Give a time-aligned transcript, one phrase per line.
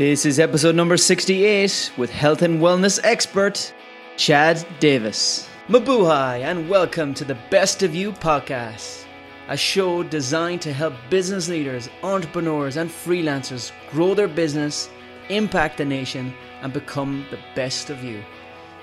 [0.00, 3.74] This is episode number 68 with health and wellness expert
[4.16, 5.46] Chad Davis.
[5.68, 9.04] Mabuhay and welcome to the Best of You podcast,
[9.48, 14.88] a show designed to help business leaders, entrepreneurs, and freelancers grow their business,
[15.28, 16.32] impact the nation,
[16.62, 18.24] and become the best of you.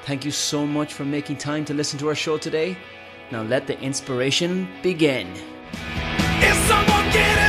[0.04, 2.78] Thank you so much for making time to listen to our show today.
[3.32, 5.32] Now let the inspiration begin.
[6.44, 7.47] Is someone getting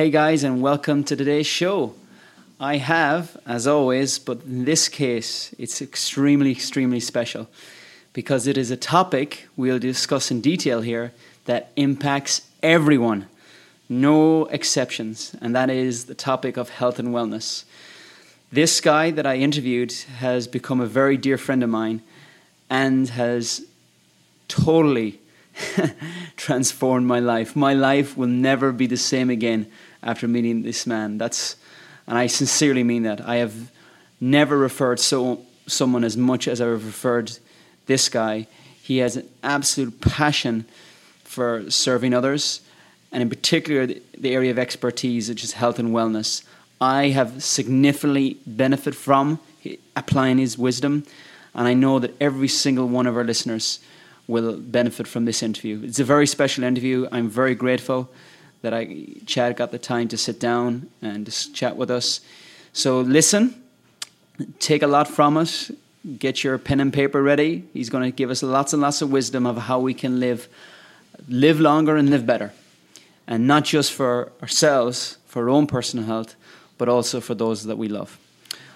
[0.00, 1.94] Hey guys, and welcome to today's show.
[2.58, 7.50] I have, as always, but in this case, it's extremely, extremely special
[8.14, 11.12] because it is a topic we'll discuss in detail here
[11.44, 13.26] that impacts everyone,
[13.90, 17.64] no exceptions, and that is the topic of health and wellness.
[18.50, 22.00] This guy that I interviewed has become a very dear friend of mine
[22.70, 23.66] and has
[24.48, 25.20] totally
[26.38, 27.54] transformed my life.
[27.54, 29.70] My life will never be the same again
[30.02, 31.18] after meeting this man.
[31.18, 31.56] That's,
[32.06, 33.20] and I sincerely mean that.
[33.20, 33.70] I have
[34.20, 37.38] never referred so someone as much as I've referred
[37.86, 38.46] this guy.
[38.82, 40.64] He has an absolute passion
[41.24, 42.60] for serving others,
[43.12, 46.42] and in particular the, area of expertise, which is health and wellness.
[46.80, 49.38] I have significantly benefit from
[49.94, 51.04] applying his wisdom,
[51.54, 53.80] and I know that every single one of our listeners
[54.26, 55.80] will benefit from this interview.
[55.84, 57.08] It's a very special interview.
[57.12, 58.08] I'm very grateful
[58.62, 62.20] that I Chad got the time to sit down and just chat with us.
[62.72, 63.62] So listen,
[64.58, 65.70] take a lot from us.
[66.18, 67.68] Get your pen and paper ready.
[67.74, 70.48] He's going to give us lots and lots of wisdom of how we can live,
[71.28, 72.52] live longer and live better,
[73.26, 76.36] and not just for ourselves, for our own personal health,
[76.78, 78.18] but also for those that we love.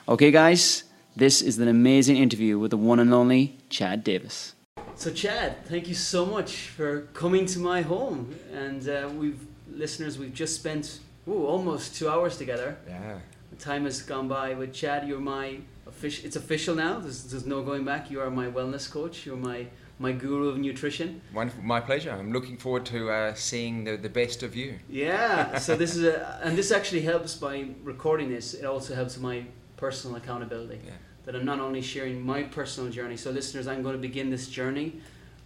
[0.06, 0.84] Okay, guys,
[1.16, 4.54] this is an amazing interview with the one and only Chad Davis.
[4.96, 8.34] So, Chad, thank you so much for coming to my home.
[8.52, 12.76] And uh, we've listeners, we've just spent ooh, almost two hours together.
[12.88, 13.18] Yeah.
[13.50, 15.06] The time has gone by with Chad.
[15.06, 16.26] You're my official.
[16.26, 16.98] It's official now.
[16.98, 18.10] There's, there's no going back.
[18.10, 19.26] You are my wellness coach.
[19.26, 19.66] You're my
[19.98, 21.20] my guru of nutrition.
[21.32, 21.62] Wonderful.
[21.62, 22.10] My pleasure.
[22.10, 24.78] I'm looking forward to uh, seeing the, the best of you.
[24.88, 25.58] Yeah.
[25.64, 28.54] So this is a, and this actually helps by recording this.
[28.54, 29.44] It also helps my
[29.76, 30.80] personal accountability.
[30.84, 30.92] Yeah.
[31.24, 33.16] That I'm not only sharing my personal journey.
[33.16, 35.00] So listeners, I'm going to begin this journey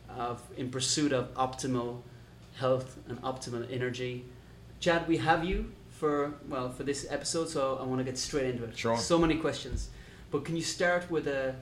[0.09, 2.01] of in pursuit of optimal
[2.59, 4.25] health and optimal energy.
[4.81, 8.47] Chad, we have you for well for this episode, so I want to get straight
[8.47, 8.77] into it.
[8.77, 8.97] Sure.
[8.97, 9.91] So many questions,
[10.31, 11.55] but can you start with a,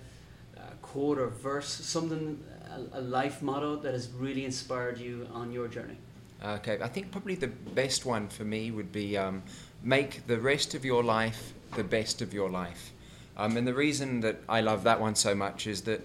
[0.56, 5.52] a quote or verse, something, a, a life motto that has really inspired you on
[5.52, 5.96] your journey?
[6.44, 6.78] Okay.
[6.82, 9.42] I think probably the best one for me would be um,
[9.82, 12.92] make the rest of your life the best of your life.
[13.36, 16.00] Um, and the reason that I love that one so much is that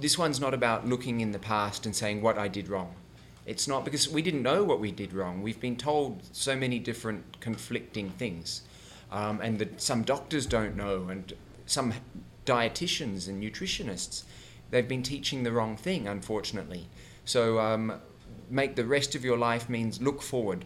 [0.00, 2.94] this one's not about looking in the past and saying what I did wrong.
[3.44, 5.42] It's not because we didn't know what we did wrong.
[5.42, 8.62] We've been told so many different conflicting things,
[9.10, 11.32] um, and that some doctors don't know, and
[11.66, 11.94] some
[12.46, 14.24] dietitians and nutritionists,
[14.70, 16.88] they've been teaching the wrong thing, unfortunately.
[17.24, 18.00] So, um,
[18.48, 20.64] make the rest of your life means look forward,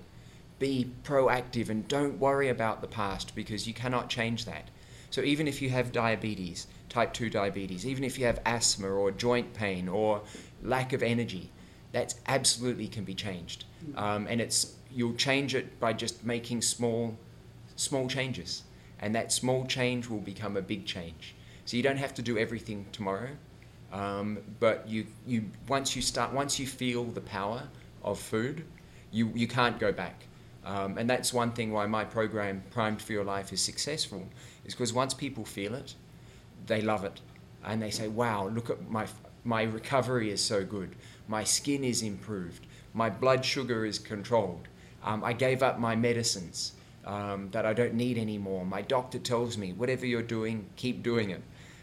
[0.59, 4.69] be proactive, and don't worry about the past because you cannot change that.
[5.11, 9.11] So, even if you have diabetes, type 2 diabetes, even if you have asthma or
[9.11, 10.23] joint pain or
[10.63, 11.51] lack of energy,
[11.93, 13.65] that absolutely can be changed.
[13.97, 17.17] Um, and it's you'll change it by just making small,
[17.77, 18.65] small changes,
[19.01, 21.35] and that small change will become a big change.
[21.65, 23.31] So you don't have to do everything tomorrow,
[23.93, 27.63] um, but you you once you start once you feel the power
[28.03, 28.65] of food,
[29.11, 30.27] you you can't go back.
[30.65, 34.29] Um, and that's one thing why my program Primed for Your Life is successful,
[34.65, 35.95] is because once people feel it,
[36.67, 37.21] they love it,
[37.65, 39.07] and they say, "Wow, look at my
[39.45, 40.97] my recovery is so good.
[41.29, 42.67] My skin is improved.
[42.95, 44.69] My blood sugar is controlled.
[45.05, 46.73] Um, I gave up my medicines
[47.05, 48.65] um, that I don't need anymore.
[48.65, 51.43] My doctor tells me, whatever you're doing, keep doing it.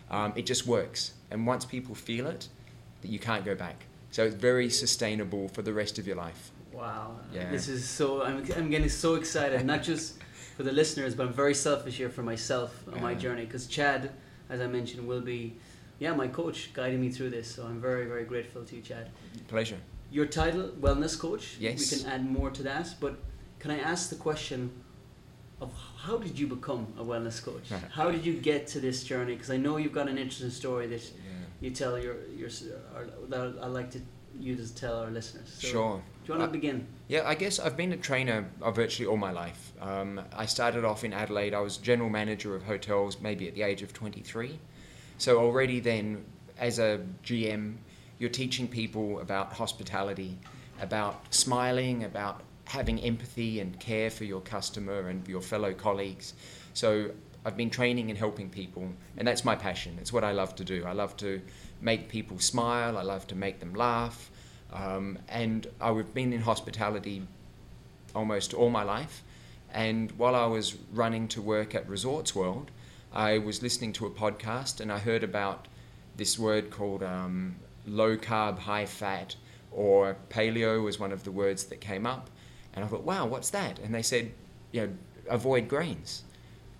[0.10, 1.14] Um, it just works.
[1.32, 2.48] And once people feel it,
[3.02, 3.86] that you can't go back.
[4.12, 6.52] So it's very sustainable for the rest of your life.
[6.72, 7.18] Wow.
[7.34, 7.50] Yeah.
[7.50, 10.18] This is so, I'm, I'm getting so excited, not just
[10.56, 13.46] for the listeners, but I'm very selfish here for myself on my journey.
[13.46, 14.12] Because Chad,
[14.50, 15.56] as I mentioned, will be,
[16.00, 17.54] yeah, my coach guiding me through this.
[17.54, 19.10] So I'm very, very grateful to you, Chad.
[19.48, 19.78] Pleasure.
[20.12, 21.58] Your title, wellness coach.
[21.60, 21.92] Yes.
[21.92, 23.16] We can add more to that, but
[23.60, 24.72] can I ask the question
[25.62, 27.70] of how did you become a wellness coach?
[27.92, 29.34] How did you get to this journey?
[29.36, 31.32] Because I know you've got an interesting story that Yeah.
[31.62, 32.50] you tell your your
[33.30, 34.00] that I'd like to
[34.38, 35.48] you to tell our listeners.
[35.60, 36.04] So, Sure.
[36.26, 36.88] Do you want Uh, to begin?
[37.08, 39.72] Yeah, I guess I've been a trainer uh, virtually all my life.
[39.80, 41.54] Um, I started off in Adelaide.
[41.54, 44.60] I was general manager of hotels maybe at the age of 23.
[45.24, 46.26] So already then,
[46.58, 47.76] as a GM,
[48.20, 50.38] you're teaching people about hospitality,
[50.82, 56.34] about smiling, about having empathy and care for your customer and your fellow colleagues.
[56.74, 57.12] So
[57.46, 59.98] I've been training and helping people, and that's my passion.
[60.02, 60.84] It's what I love to do.
[60.84, 61.42] I love to
[61.80, 62.98] make people smile.
[62.98, 64.30] I love to make them laugh.
[64.74, 67.26] Um, and I've been in hospitality
[68.14, 69.24] almost all my life.
[69.74, 72.72] And while I was running to work at Resorts World,
[73.14, 75.68] I was listening to a podcast and I heard about
[76.18, 77.56] this word called um,
[77.86, 79.36] low carb, high fat,
[79.72, 82.30] or paleo was one of the words that came up.
[82.74, 83.78] And I thought, wow, what's that?
[83.80, 84.32] And they said,
[84.72, 84.90] you know,
[85.30, 86.24] avoid grains,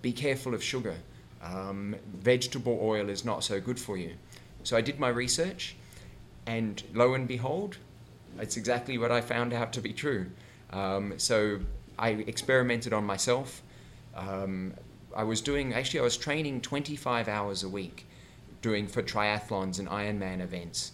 [0.02, 0.96] be careful of sugar.
[1.42, 4.14] Um, vegetable oil is not so good for you.
[4.64, 5.76] So I did my research,
[6.46, 7.76] and lo and behold,
[8.38, 10.26] it's exactly what I found out to be true.
[10.70, 11.60] Um, so
[11.98, 13.62] I experimented on myself.
[14.16, 14.74] Um,
[15.14, 18.06] I was doing, actually, I was training 25 hours a week
[18.62, 20.92] doing for triathlons and Ironman events.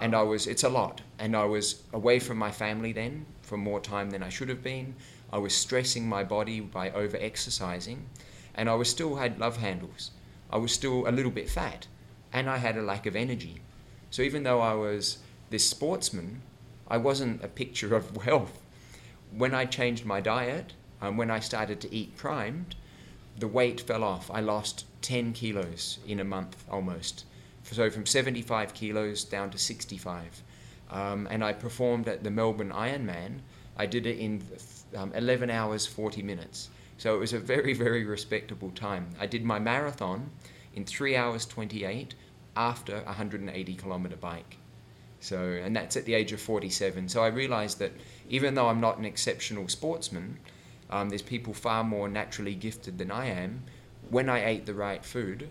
[0.00, 1.00] And I was, it's a lot.
[1.18, 4.62] And I was away from my family then for more time than I should have
[4.62, 4.94] been.
[5.32, 8.06] I was stressing my body by over exercising.
[8.54, 10.10] And I was still had love handles.
[10.50, 11.86] I was still a little bit fat.
[12.32, 13.62] And I had a lack of energy.
[14.10, 15.18] So even though I was
[15.50, 16.42] this sportsman,
[16.88, 18.62] I wasn't a picture of health.
[19.32, 22.76] When I changed my diet, um, when I started to eat primed,
[23.38, 24.30] the weight fell off.
[24.30, 27.24] I lost 10 kilos in a month almost.
[27.62, 30.42] So from 75 kilos down to 65.
[30.90, 33.40] Um, and I performed at the Melbourne Ironman.
[33.76, 34.42] I did it in
[34.94, 36.70] um, 11 hours 40 minutes.
[36.98, 39.08] So it was a very, very respectable time.
[39.20, 40.30] I did my marathon
[40.74, 42.14] in 3 hours 28
[42.56, 44.58] after a 180 kilometer bike.
[45.20, 47.08] So, and that's at the age of 47.
[47.08, 47.92] So I realized that
[48.28, 50.38] even though I'm not an exceptional sportsman,
[50.90, 53.64] um, there's people far more naturally gifted than I am.
[54.10, 55.50] When I ate the right food,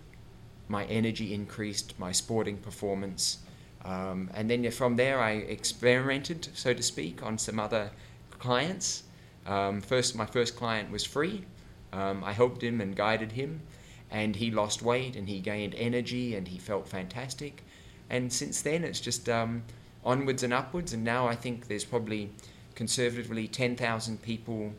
[0.67, 3.39] my energy increased, my sporting performance.
[3.83, 7.91] Um, and then from there, I experimented, so to speak, on some other
[8.39, 9.03] clients.
[9.45, 11.45] Um, first, my first client was free.
[11.93, 13.61] Um, I helped him and guided him,
[14.09, 17.63] and he lost weight and he gained energy and he felt fantastic.
[18.09, 19.63] And since then, it's just um,
[20.03, 20.93] onwards and upwards.
[20.93, 22.31] And now I think there's probably
[22.75, 24.73] conservatively 10,000 people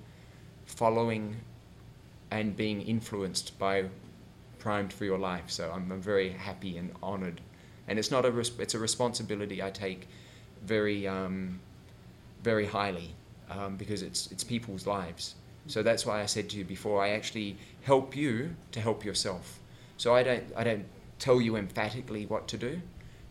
[0.66, 1.36] following
[2.30, 3.84] and being influenced by
[4.58, 5.50] Primed for Your Life.
[5.50, 7.40] So I'm, I'm very happy and honoured.
[7.88, 10.08] And it's not a res- it's a responsibility I take
[10.64, 11.60] very um,
[12.42, 13.14] very highly
[13.50, 15.36] um, because it's it's people's lives.
[15.68, 19.58] So that's why I said to you before I actually help you to help yourself.
[19.96, 20.86] So I don't I don't
[21.18, 22.80] tell you emphatically what to do.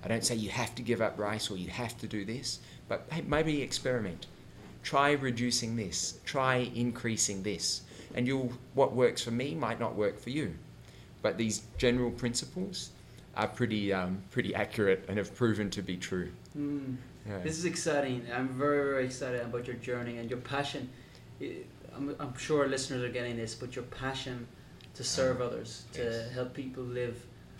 [0.04, 2.60] I don't say you have to give up rice or you have to do this,
[2.88, 4.28] but hey, maybe experiment.
[4.86, 6.20] Try reducing this.
[6.26, 7.82] Try increasing this,
[8.14, 10.54] and you'll what works for me might not work for you.
[11.24, 12.92] But these general principles
[13.36, 16.32] are pretty um, pretty accurate and have proven to be true.
[16.56, 16.98] Mm.
[17.28, 17.40] Yeah.
[17.40, 18.28] This is exciting.
[18.32, 20.88] I'm very, very excited about your journey and your passion.
[21.96, 24.48] I'm, I'm sure listeners are getting this, but your passion
[24.94, 26.32] to serve others, to Yes.
[26.34, 27.18] help people live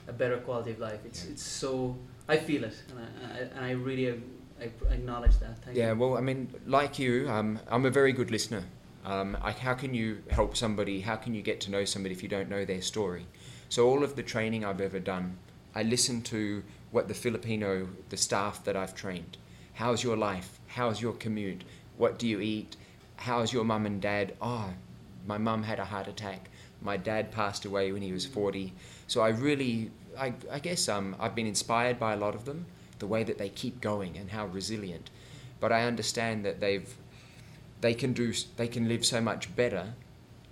[0.08, 1.00] a better quality of life.
[1.06, 1.32] It's Yeah.
[1.32, 1.98] it's so
[2.30, 4.22] I feel it, and I, I, and I really
[4.60, 5.58] I, acknowledge that.
[5.64, 6.00] Thank Yeah, you.
[6.00, 8.64] well, I mean, like you, um, I'm a very good listener.
[9.04, 11.02] Um, I, how can you help somebody?
[11.02, 13.28] How can you get to know somebody if you don't know their story?
[13.70, 15.38] So all of the training I've ever done,
[15.76, 19.38] I listen to what the Filipino, the staff that I've trained.
[19.74, 20.60] How's your life?
[20.68, 21.64] How's your commute?
[21.98, 22.78] What do you eat?
[23.18, 24.34] How's your mum and dad?
[24.42, 24.70] Oh,
[25.28, 26.50] my mum had a heart attack.
[26.82, 28.74] My dad passed away when he was 40.
[29.08, 32.66] So I really, I, I guess um, I've been inspired by a lot of them,
[33.00, 35.10] the way that they keep going and how resilient.
[35.60, 36.94] But I understand that they've,
[37.82, 39.94] they can do, they can live so much better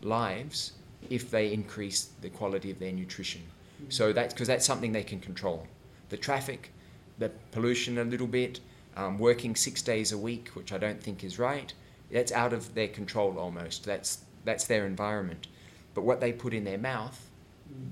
[0.02, 0.74] lives
[1.10, 3.42] if they increase the quality of their nutrition.
[3.90, 5.68] So that's because that's something they can control.
[6.10, 6.72] The traffic,
[7.20, 8.60] the pollution a little bit,
[8.96, 11.74] um, working six days a week, which I don't think is right.
[12.12, 13.86] That's out of their control almost.
[13.86, 15.48] That's that's their environment.
[15.94, 17.30] But what they put in their mouth,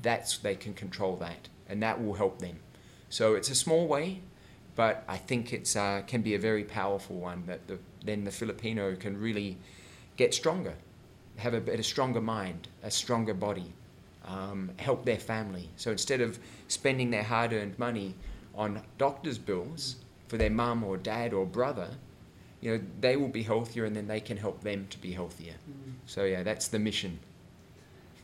[0.01, 2.59] that's they can control that, and that will help them.
[3.09, 4.21] So it's a small way,
[4.75, 7.43] but I think it's uh, can be a very powerful one.
[7.45, 9.57] That the, then the Filipino can really
[10.17, 10.73] get stronger,
[11.37, 13.73] have a, a stronger mind, a stronger body,
[14.25, 15.69] um, help their family.
[15.77, 18.15] So instead of spending their hard-earned money
[18.55, 19.97] on doctor's bills
[20.27, 21.89] for their mum or dad or brother,
[22.61, 25.53] you know, they will be healthier, and then they can help them to be healthier.
[25.53, 25.93] Mm.
[26.05, 27.19] So yeah, that's the mission.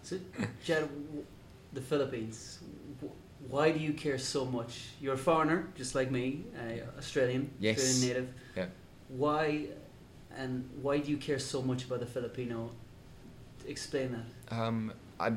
[0.03, 0.17] So,
[0.63, 0.87] Chad,
[1.73, 2.56] the Philippines.
[3.49, 4.85] Why do you care so much?
[5.01, 7.77] You're a foreigner, just like me, uh, Australian, Yes.
[7.79, 8.33] Australian native.
[8.55, 8.65] Yeah.
[9.09, 9.67] Why
[10.35, 12.71] and why do you care so much about the Filipino?
[13.65, 14.55] Explain that.
[14.57, 15.31] Um, I,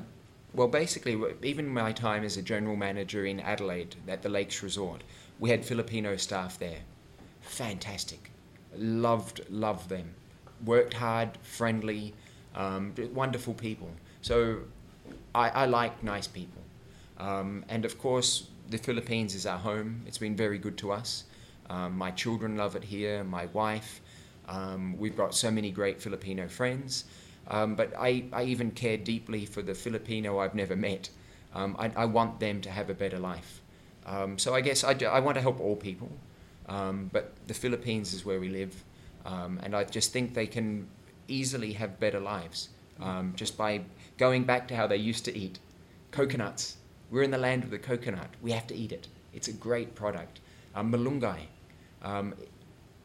[0.54, 5.02] well, basically, even my time as a general manager in Adelaide at the Lakes Resort,
[5.38, 6.80] we had Filipino staff there.
[7.40, 8.30] Fantastic.
[8.76, 10.14] Loved, loved them.
[10.64, 12.14] Worked hard, friendly,
[12.54, 13.90] um, wonderful people.
[14.22, 14.60] So
[15.34, 16.59] I, I like nice people.
[17.20, 20.02] Um, and of course, the Philippines is our home.
[20.06, 21.24] It's been very good to us.
[21.68, 24.00] Um, my children love it here, my wife.
[24.48, 27.04] Um, we've got so many great Filipino friends.
[27.48, 31.10] Um, but I, I even care deeply for the Filipino I've never met.
[31.54, 33.60] Um, I, I want them to have a better life.
[34.06, 36.10] Um, so I guess I, do, I want to help all people.
[37.12, 38.84] But the Philippines is where we live.
[39.24, 40.86] And I just think they can
[41.28, 42.70] easily have better lives
[43.34, 43.82] just by
[44.16, 45.58] going back to how they used to eat.
[46.12, 46.76] Coconuts.
[47.10, 48.30] We're in the land of the coconut.
[48.40, 49.08] We have to eat it.
[49.32, 50.40] It's a great product.
[50.74, 51.40] Um, malunggay.
[52.02, 52.34] Um,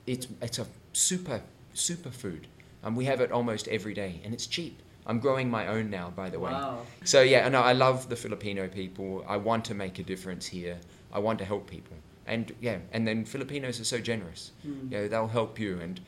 [0.05, 1.41] it's, it's a super,
[1.74, 2.47] super food.
[2.83, 4.81] Um, we have it almost every day, and it's cheap.
[5.07, 6.51] I'm growing my own now, by the way.
[6.51, 6.81] Wow.
[7.03, 9.24] So yeah, no, I love the Filipino people.
[9.27, 10.77] I want to make a difference here.
[11.12, 11.95] I want to help people,
[12.25, 14.51] and yeah, and then Filipinos are so generous.
[14.65, 14.91] Mm.
[14.91, 16.01] You know, they'll help you, and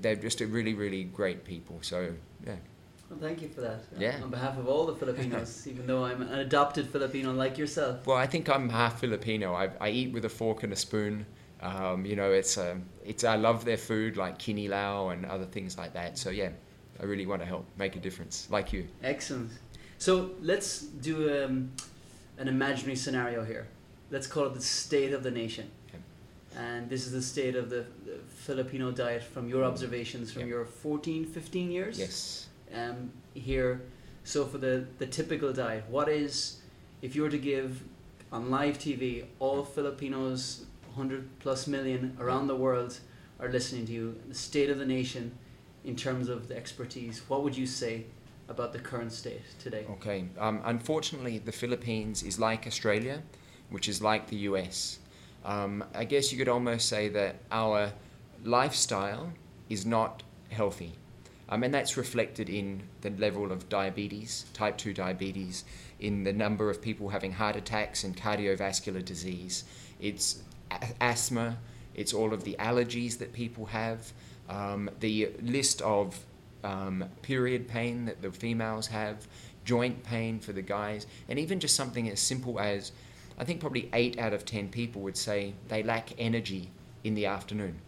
[0.00, 1.78] they're just a really, really great people.
[1.82, 2.56] So yeah,
[3.12, 3.80] Well, thank you for that.
[3.98, 4.16] Yeah.
[4.22, 8.06] On behalf of all the Filipinos, even though I'm an adopted Filipino like yourself.
[8.06, 9.52] well, I think I'm half Filipino.
[9.54, 11.26] I, I eat with a fork and a spoon.
[11.60, 15.76] Um, you know, it's um, it's I love their food like kinilaw and other things
[15.76, 16.16] like that.
[16.18, 16.48] So yeah,
[17.00, 18.88] I really want to help make a difference, like you.
[19.02, 19.50] Excellent.
[19.98, 21.70] So let's do um,
[22.38, 23.66] an imaginary scenario here.
[24.10, 25.70] Let's call it the state of the nation.
[25.88, 25.98] Okay.
[26.56, 30.48] And this is the state of the, the Filipino diet from your observations from Yeah.
[30.48, 32.48] your 14, 15 years Yes.
[32.74, 33.82] Um, here.
[34.24, 36.60] So for the, the typical diet, what is,
[37.00, 37.82] if you were to give
[38.30, 40.64] on live TV, all Filipinos,
[40.94, 42.98] 100 plus million around the world
[43.40, 45.32] are listening to you, the state of the nation
[45.84, 48.04] in terms of the expertise, what would you say
[48.48, 49.84] about the current state today?
[49.90, 50.26] Okay.
[50.38, 53.22] Um, unfortunately, the Philippines is like Australia,
[53.70, 54.98] which is like the US.
[55.44, 57.92] Um, I guess you could almost say that our
[58.44, 59.32] lifestyle
[59.68, 60.92] is not healthy.
[61.48, 65.64] Um, and that's reflected in the level of diabetes, type 2 diabetes,
[66.00, 69.64] in the number of people having heart attacks and cardiovascular disease.
[70.00, 71.58] It's a- asthma,
[71.94, 74.12] it's all of the allergies that people have,
[74.48, 76.24] um, the list of
[76.64, 79.26] um, period pain that the females have,
[79.64, 82.92] joint pain for the guys, and even just something as simple as
[83.38, 86.70] I think probably 8 out of 10 people would say they lack energy
[87.02, 87.80] in the afternoon.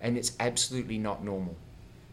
[0.00, 1.56] And it's absolutely not normal.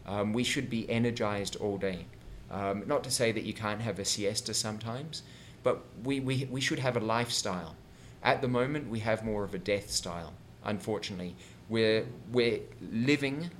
[0.06, 2.06] Um, we should be energized all day.
[2.50, 5.22] Um, not to say that you can't have a siesta sometimes,
[5.64, 7.74] but we, we, we should have a lifestyle.
[8.22, 10.32] At the moment, we have more of a death style,
[10.64, 11.34] unfortunately.
[11.68, 13.50] We're, we're living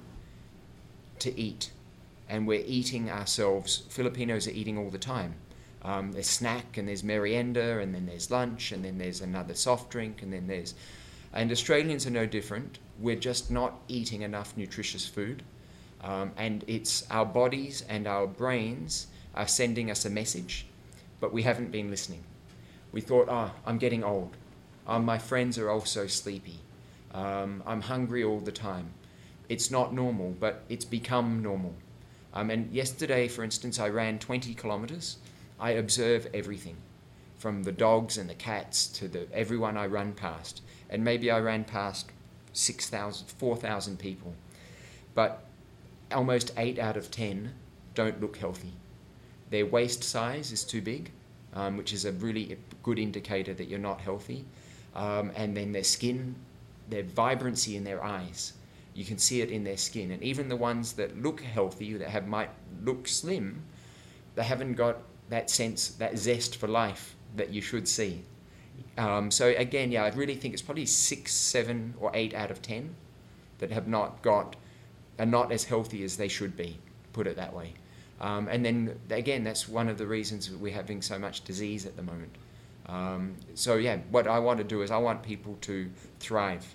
[1.19, 1.71] to eat,
[2.29, 3.83] and we're eating ourselves.
[3.89, 5.35] Filipinos are eating all the time.
[5.83, 9.91] Um, there's snack, and there's merienda, and then there's lunch, and then there's another soft
[9.91, 10.75] drink, and then there's.
[11.33, 12.79] And Australians are no different.
[13.01, 15.43] We're just not eating enough nutritious food.
[16.07, 20.67] Um, and it's our bodies and our brains are sending us a message,
[21.19, 22.23] but we haven't been listening.
[22.93, 24.37] We thought, oh, I'm getting old.
[24.87, 26.61] Um, my friends are also sleepy.
[27.13, 28.93] Um, I'm hungry all the time.
[29.49, 31.75] It's not normal, but it's become normal.
[32.33, 35.17] Um, and yesterday, for instance, I ran 20 kilometers.
[35.59, 36.77] I observe everything,
[37.37, 40.63] from the dogs and the cats to the everyone I run past.
[40.89, 42.11] And maybe I ran past
[42.53, 44.35] 6,000, 4,000 people.
[45.15, 45.46] But
[46.13, 47.53] almost 8 out of 10
[47.95, 48.73] don't look healthy.
[49.51, 51.11] Their waist size is too big,
[51.55, 54.45] um, which is a really good indicator that you're not healthy.
[54.95, 56.35] Um, and then their skin,
[56.89, 58.53] their vibrancy in their eyes.
[58.95, 60.11] You can see it in their skin.
[60.11, 62.51] And even the ones that look healthy, that have might
[62.83, 63.63] look slim,
[64.35, 64.99] they haven't got
[65.29, 68.23] that sense, that zest for life that you should see.
[68.97, 72.63] Um, so again, yeah, I really think it's probably six, seven, or eight out of
[72.63, 72.95] ten
[73.59, 74.57] that have not got,
[75.19, 76.79] are not as healthy as they should be.
[77.13, 77.73] Put it that way.
[78.21, 81.97] Um, and then again, that's one of the reasons we're having so much disease at
[81.97, 82.35] the moment.
[82.87, 86.75] Um, so yeah, what I want to do is I want people to thrive,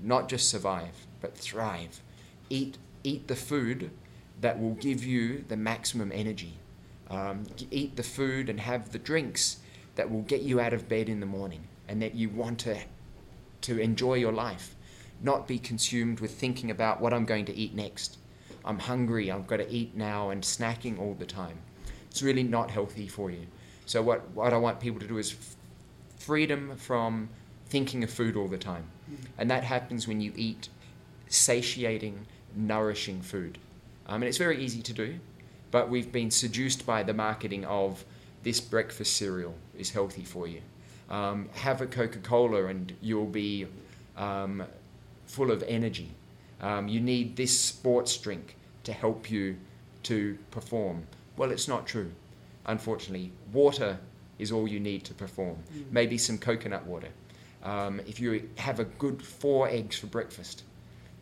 [0.00, 2.00] not just survive, but thrive.
[2.48, 3.90] Eat eat the food
[4.40, 6.54] that will give you the maximum energy.
[7.10, 9.58] Um, eat the food and have the drinks
[9.96, 12.78] that will get you out of bed in the morning and that you want to
[13.62, 14.74] to enjoy your life,
[15.22, 18.18] not be consumed with thinking about what I'm going to eat next.
[18.64, 21.58] I'm hungry, I've got to eat now, and snacking all the time.
[22.10, 23.46] It's really not healthy for you.
[23.86, 25.56] So, what, what I want people to do is f-
[26.18, 27.28] freedom from
[27.66, 28.84] thinking of food all the time.
[29.38, 30.68] And that happens when you eat
[31.28, 33.58] satiating, nourishing food.
[34.06, 35.18] Um, and it's very easy to do,
[35.70, 38.04] but we've been seduced by the marketing of
[38.42, 40.60] this breakfast cereal is healthy for you.
[41.08, 43.66] Um, have a Coca Cola and you'll be
[44.16, 44.64] um,
[45.32, 46.10] full of energy.
[46.60, 49.56] Um, you need this sports drink to help you
[50.04, 51.06] to perform.
[51.36, 52.12] Well, it's not true.
[52.66, 53.98] Unfortunately, water
[54.38, 55.56] is all you need to perform.
[55.90, 57.08] Maybe some coconut water.
[57.62, 60.64] Um, if you have a good four eggs for breakfast,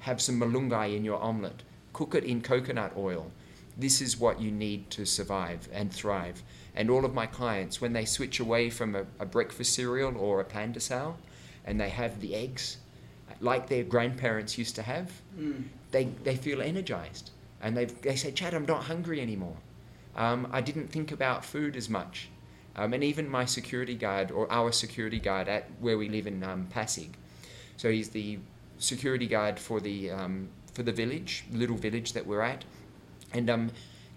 [0.01, 1.63] have some malunggay in your omelette,
[1.93, 3.31] cook it in coconut oil.
[3.77, 6.43] This is what you need to survive and thrive.
[6.75, 10.41] And all of my clients, when they switch away from a, a breakfast cereal or
[10.41, 11.17] a pan de sal,
[11.65, 12.79] and they have the eggs,
[13.41, 15.65] like their grandparents used to have, Mm.
[15.91, 17.31] they, they feel energized.
[17.63, 19.57] And they they say, Chad, I'm not hungry anymore.
[20.17, 22.29] Um, I didn't think about food as much.
[22.77, 26.43] Um, and even my security guard, or our security guard at where we live in
[26.43, 27.17] um, Pasig,
[27.77, 28.39] so he's the
[28.79, 32.65] security guard for the um, for the village, little village that we're at,
[33.35, 33.71] and um,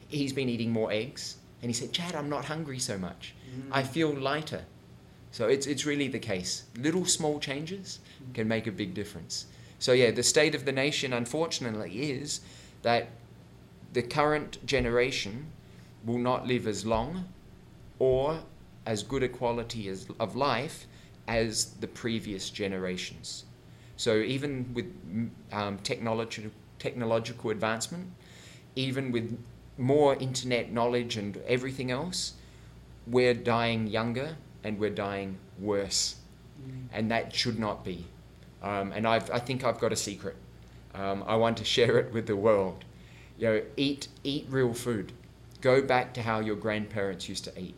[0.08, 1.38] he's been eating more eggs.
[1.62, 3.34] And he said, Chad, I'm not hungry so much.
[3.72, 4.63] I feel lighter.
[5.33, 6.63] So it's it's really the case.
[6.77, 7.99] Little small changes
[8.35, 9.47] can make a big difference.
[9.79, 12.41] So yeah, the state of the nation, unfortunately, is
[12.83, 13.07] that
[13.93, 15.47] the current generation
[16.05, 17.25] will not live as long
[17.97, 18.41] or
[18.85, 20.85] as good a quality as, of life
[21.27, 23.45] as the previous generations.
[23.97, 24.85] So even with
[25.51, 28.11] um, technology, technological advancement,
[28.75, 29.35] even with
[29.79, 32.33] more internet knowledge and everything else,
[33.07, 36.15] we're dying younger and we're dying worse.
[36.93, 38.05] And that should not be.
[38.62, 40.38] Um, and I've, I think I've got a secret.
[40.96, 42.86] Um, I want to share it with the world.
[43.38, 45.12] You know, eat, eat real food.
[45.62, 47.75] Go back to how your grandparents used to eat.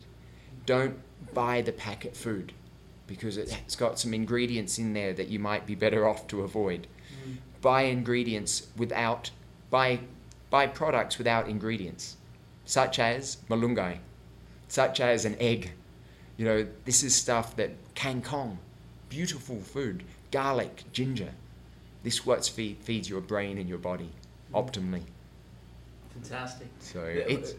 [0.66, 0.98] Don't
[1.34, 2.52] buy the packet food
[3.06, 6.86] because it's got some ingredients in there that you might be better off to avoid.
[7.62, 9.30] Buy ingredients without,
[9.70, 10.00] buy,
[10.50, 12.16] buy products without ingredients,
[12.64, 13.98] such as malunggay,
[14.68, 15.72] such as an egg.
[16.36, 18.56] You know, this is stuff that kangkong,
[19.08, 21.32] beautiful food, garlic, ginger.
[22.02, 24.10] This what feed, feeds your brain and your body
[24.54, 25.02] optimally.
[26.12, 26.68] Fantastic.
[26.78, 27.54] So it's uh,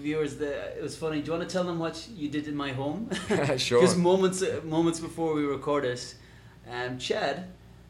[0.00, 1.20] viewers, the, it was funny.
[1.20, 3.10] Do you want to tell them what you did in my home?
[3.56, 3.82] sure.
[3.82, 6.16] Just moments uh, moments before we record this,
[6.70, 7.48] um, Chad,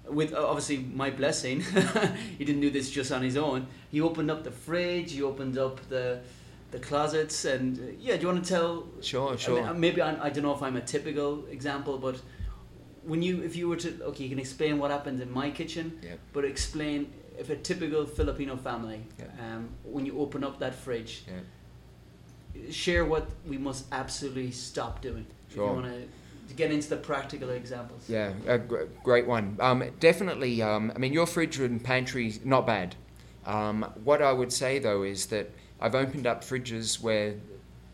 [0.09, 1.61] with uh, obviously my blessing,
[2.39, 3.67] he didn't do this just on his own.
[3.91, 5.13] He opened up the fridge.
[5.13, 6.21] He opened up the
[6.73, 8.17] the closets, and uh, yeah.
[8.17, 8.87] Do you want to tell?
[9.01, 9.69] Sure, I mean, sure.
[9.69, 12.21] uh, maybe I'm, I don't know if I'm a typical example, but
[13.05, 15.99] when you if you were to okay, you can explain what happened in my kitchen,
[16.03, 16.19] Yep.
[16.33, 19.27] but explain if a typical Filipino family, Yeah.
[19.45, 22.71] um, when you open up that fridge, Yeah.
[22.71, 25.27] share what we must absolutely stop doing.
[25.49, 25.75] If you Sure.
[25.75, 28.09] want to get into the practical examples.
[28.09, 29.57] Yeah, a great one.
[29.61, 30.61] Um, definitely.
[30.63, 32.95] Um, I mean, your fridge and pantry not bad.
[33.47, 35.51] Um, what I would say though is that
[35.83, 37.35] I've opened up fridges where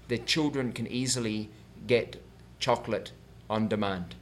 [0.08, 1.48] the children can easily
[1.86, 2.22] get
[2.58, 3.12] chocolate
[3.48, 4.14] on demand,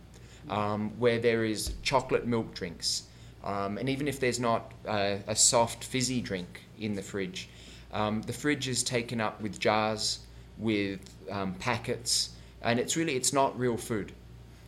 [0.49, 3.09] um, where there is chocolate milk drinks,
[3.43, 7.49] um, and even if there's not uh, a soft fizzy drink in the fridge,
[7.93, 10.21] um, the fridge is taken up with jars,
[10.59, 12.31] with um, packets,
[12.63, 14.13] and it's really it's not real food.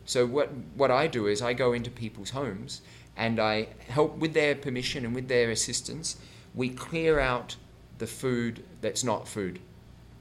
[0.05, 2.81] So what what I do is I go into people's homes
[3.15, 6.17] and I help with their permission and with their assistance.
[6.53, 7.55] We clear out
[7.99, 9.59] the food that's not food.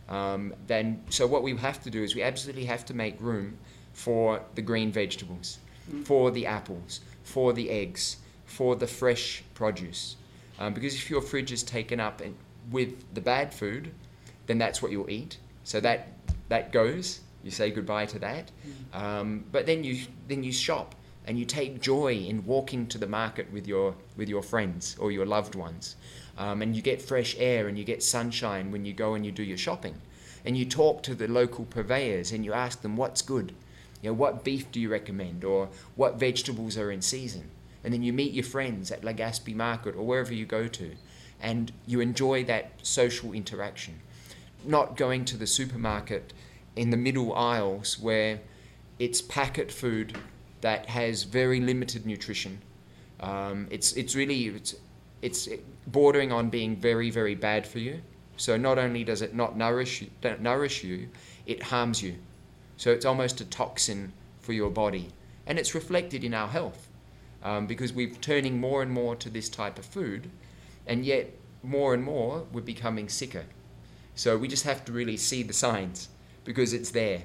[0.09, 3.59] Um, then so what we have to do is we absolutely have to make room
[3.93, 5.59] for the green vegetables,
[6.05, 10.17] for the apples, for the eggs, for the fresh produce.
[10.59, 12.35] Um, because if your fridge is taken up and
[12.71, 13.93] with the bad food,
[14.47, 15.38] then that's what you'll eat.
[15.64, 16.09] So that
[16.49, 17.21] that goes.
[17.45, 18.51] You say goodbye to that.
[18.93, 20.95] Um, but then you then you shop
[21.27, 25.12] and you take joy in walking to the market with your with your friends or
[25.12, 25.97] your loved ones,
[26.38, 29.33] um, and you get fresh air and you get sunshine when you go and you
[29.33, 29.96] do your shopping,
[30.44, 33.53] and you talk to the local purveyors and you ask them what's good,
[34.01, 35.44] you know what beef do you recommend?
[35.44, 37.51] Or what vegetables are in season,
[37.83, 40.92] and then you meet your friends at Legazpi Market or wherever you go to,
[41.42, 44.01] and you enjoy that social interaction,
[44.64, 46.33] not going to the supermarket
[46.77, 48.40] in the middle aisles where
[49.01, 50.16] it's packet food
[50.61, 52.61] that has very limited nutrition.
[53.20, 54.77] Um, it's it's really it's
[55.22, 55.48] it's
[55.87, 58.00] bordering on being very very bad for you.
[58.37, 61.09] So not only does it not nourish you, nourish you,
[61.46, 62.14] it harms you.
[62.76, 65.09] So it's almost a toxin for your body,
[65.46, 66.88] and it's reflected in our health
[67.42, 70.31] um, because we're turning more and more to this type of food,
[70.87, 73.44] and yet more and more we're becoming sicker.
[74.14, 76.09] So we just have to really see the signs
[76.44, 77.22] because it's there.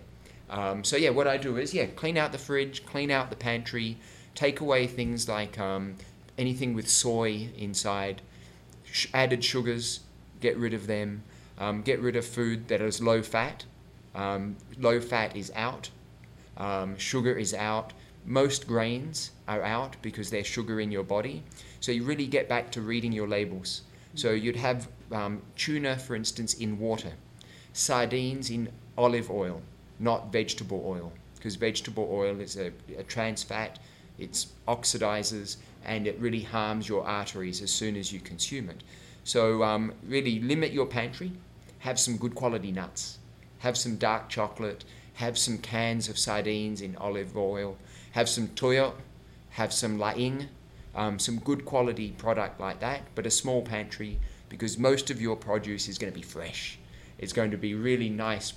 [0.49, 3.35] Um, so yeah, what I do is yeah, clean out the fridge, clean out the
[3.35, 3.97] pantry,
[4.35, 5.95] take away things like um,
[6.37, 8.21] anything with soy inside,
[8.83, 10.01] sh- added sugars,
[10.39, 11.23] get rid of them.
[11.57, 13.65] Um, get rid of food that is low fat.
[14.15, 15.89] Um, low fat is out.
[16.57, 17.93] Um, sugar is out.
[18.25, 21.43] Most grains are out because they're sugar in your body.
[21.79, 23.81] So you really get back to reading your labels.
[24.15, 27.13] So you'd have um, tuna, for instance, in water,
[27.73, 29.61] sardines in olive oil,
[29.99, 33.79] not vegetable oil, because vegetable oil is a, a trans fat,
[34.19, 38.83] it oxidizes, and it really harms your arteries as soon as you consume it.
[39.23, 41.31] So um, really limit your pantry,
[41.79, 43.19] have some good quality nuts,
[43.59, 44.83] have some dark chocolate,
[45.15, 47.77] have some cans of sardines in olive oil,
[48.11, 48.93] have some toyo,
[49.51, 50.47] have some laing,
[50.95, 54.19] um, some good quality product like that, but a small pantry
[54.49, 56.77] because most of your produce is going to be fresh.
[57.17, 58.53] It's going to be really nice.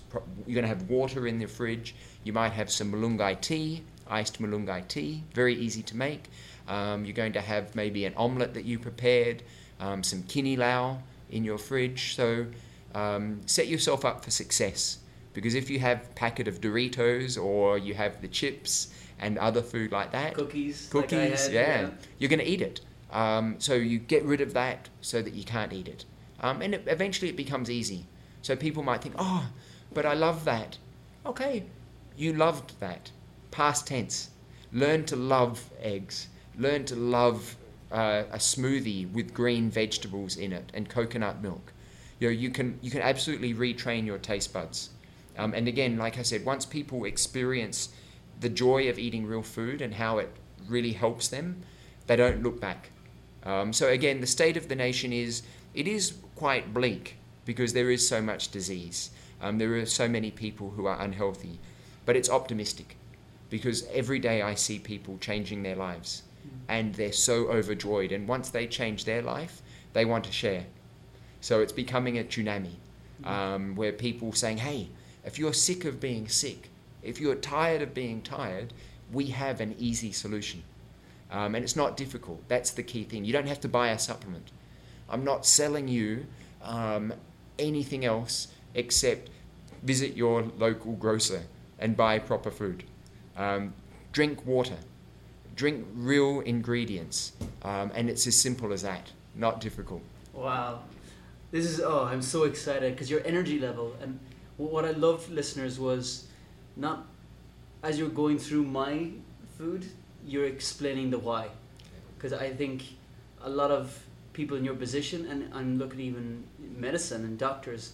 [0.47, 1.95] You're going to have water in the fridge.
[2.25, 6.25] You might have some malunggay tea, iced malunggay tea, very easy to make.
[6.69, 9.43] Um, you're going to have maybe an omelette that you prepared,
[9.81, 10.99] um, some kinilaw
[11.31, 12.15] in your fridge.
[12.15, 12.47] So
[12.95, 14.99] um, set yourself up for success
[15.33, 19.93] because if you have packet of Doritos or you have the chips and other food
[19.93, 20.93] like that, Cookies.
[20.95, 22.81] like cookies, had, yeah, you're going to eat it.
[23.13, 26.05] Um, so you get rid of that so that you can't eat it.
[26.41, 28.07] Um, and it, eventually it becomes easy.
[28.43, 29.47] So people might think, oh,
[29.93, 30.79] but I love that.
[31.25, 31.65] Okay,
[32.17, 33.11] you loved that.
[33.51, 34.31] Past tense.
[34.73, 36.29] Learn to love eggs.
[36.59, 37.57] Learn to love
[37.92, 41.73] uh, a smoothie with green vegetables in it and coconut milk.
[42.19, 44.90] You know, you can you can absolutely retrain your taste buds.
[45.38, 47.90] Um, and again, like I said, once people experience
[48.40, 50.31] the joy of eating real food and how it
[50.66, 51.62] really helps them,
[52.07, 52.90] they don't look back.
[53.45, 55.42] Um, so again, the state of the nation is
[55.75, 59.11] it is quite bleak because there is so much disease.
[59.40, 61.59] Um, there are so many people who are unhealthy,
[62.05, 62.97] but it's optimistic
[63.51, 66.23] because every day I see people changing their lives,
[66.69, 68.13] and they're so overjoyed.
[68.13, 70.67] And once they change their life, they want to share.
[71.41, 72.75] So it's becoming a tsunami
[73.25, 74.89] um, where people saying, "Hey,
[75.25, 76.71] if you're sick of being sick,
[77.03, 78.73] if you're tired of being tired,
[79.13, 80.63] we have an easy solution."
[81.31, 82.43] Um, and it's not difficult.
[82.49, 83.25] That's the key thing.
[83.25, 84.51] You don't have to buy a supplement.
[85.09, 86.27] I'm not selling you
[86.63, 87.13] um,
[87.59, 89.31] anything else except
[89.83, 91.43] visit your local grocer
[91.79, 92.85] and buy proper food.
[93.37, 93.75] Um,
[94.13, 94.77] drink water.
[95.57, 97.33] Drink real ingredients.
[97.62, 99.11] Um, and it's as simple as that.
[99.35, 100.03] Not difficult.
[100.33, 100.81] Wow.
[101.51, 103.97] This is, oh, I'm so excited because your energy level.
[104.01, 104.21] And
[104.57, 106.27] what I loved, listeners, was
[106.77, 107.07] not
[107.83, 109.11] as you're going through my
[109.57, 109.87] food,
[110.27, 111.49] you're explaining the why.
[112.16, 112.83] Because I think
[113.42, 117.92] a lot of people in your position, and I'm looking even medicine and doctors,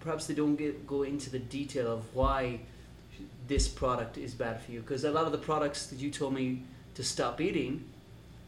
[0.00, 2.60] perhaps they don't get, go into the detail of why
[3.48, 4.80] this product is bad for you.
[4.80, 6.62] Because a lot of the products that you told me
[6.94, 7.84] to stop eating,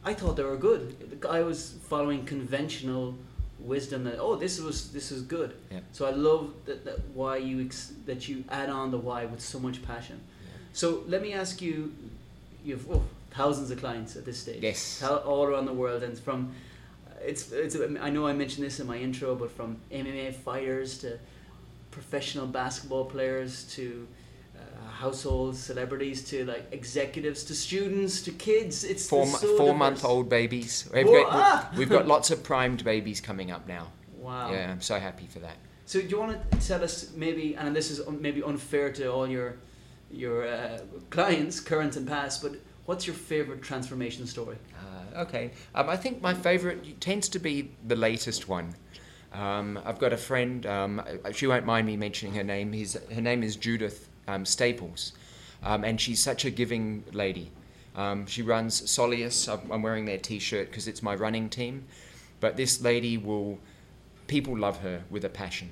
[0.04, 1.20] I thought they were good.
[1.28, 3.16] I was following conventional
[3.58, 5.54] wisdom that oh this was this is good.
[5.70, 5.80] Yeah.
[5.92, 9.40] So I love that, that why you ex- that you add on the why with
[9.40, 10.20] so much passion.
[10.72, 11.92] So let me ask you,
[12.64, 14.62] you've oh, thousands of clients at this stage.
[14.62, 15.02] Yes.
[15.02, 16.52] All around the world, and from
[17.20, 17.76] it's it's.
[18.00, 21.18] I know I mentioned this in my intro, but from MMA fighters to
[21.90, 24.06] professional basketball players to
[24.96, 28.82] household celebrities to like executives to students to kids.
[28.82, 30.88] It's Four, so four month old babies.
[30.92, 31.70] We've got, ah!
[31.76, 33.92] we've got lots of primed babies coming up now.
[34.16, 34.50] Wow.
[34.50, 35.56] Yeah, I'm so happy for that.
[35.84, 39.28] So do you want to tell us maybe, and this is maybe unfair to all
[39.28, 39.56] your
[40.10, 40.78] your uh,
[41.10, 42.52] clients, current and past, but
[42.86, 44.56] what's your favorite transformation story?
[44.74, 45.50] Uh, okay.
[45.74, 48.74] Um, I think my favourite tends to be the latest one.
[49.32, 52.72] Um, I've got a friend, um, she won't mind me mentioning her name.
[52.72, 55.12] His, her name is Judith um, Staples,
[55.62, 57.50] um, and she's such a giving lady.
[57.96, 59.48] Um, she runs Solius.
[59.48, 61.86] I'm, wearing their t shirt because it's my running team.
[62.40, 63.58] But this lady will,
[64.26, 65.70] people love her with a passion.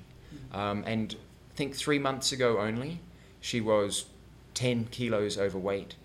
[0.53, 1.15] Um, and
[1.53, 3.01] I think three months ago only,
[3.41, 4.07] she was
[4.55, 5.97] 10 kilos overweight.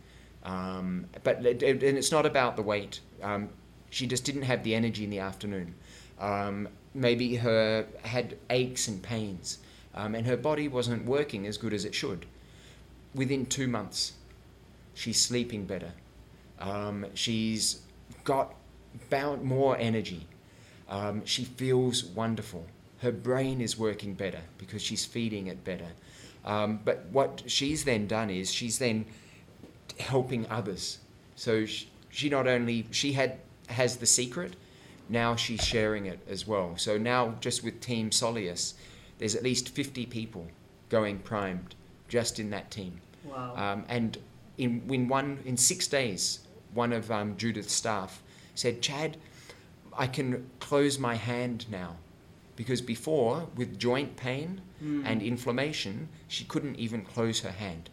[0.43, 2.99] Um, but it, and it's not about the weight.
[3.23, 3.49] Um,
[3.89, 5.73] she just didn't have the energy in the afternoon.
[6.19, 9.59] Um, maybe her had aches and pains,
[9.93, 12.25] and her body wasn't working as good as it should.
[13.15, 14.13] Within two months,
[14.93, 15.93] she's sleeping better.
[16.59, 17.81] Um, she's
[18.23, 18.53] got
[19.07, 20.27] about more energy.
[20.87, 22.65] Um, she feels wonderful.
[22.99, 25.87] Her brain is working better because she's feeding it better.
[26.45, 29.05] Um, but what she's then done is she's then
[29.99, 30.99] helping others.
[31.35, 34.55] So she, she not only she had has the secret,
[35.09, 36.73] now she's sharing it as well.
[36.77, 38.73] So now just with Team Solius,
[39.17, 40.47] there's at least 50 people
[40.89, 41.75] going primed
[42.09, 42.99] just in that team.
[43.23, 43.53] Wow.
[43.55, 44.17] Um, and
[44.57, 46.39] in, in one in six days,
[46.73, 48.21] one of um, Judith's staff
[48.55, 49.15] said, "Chad,
[49.99, 51.97] I can close my hand now.
[52.55, 54.61] Because before, with joint pain
[55.05, 57.89] and inflammation, she couldn't even close her hand.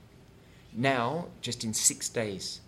[0.72, 2.60] Now, just in six days,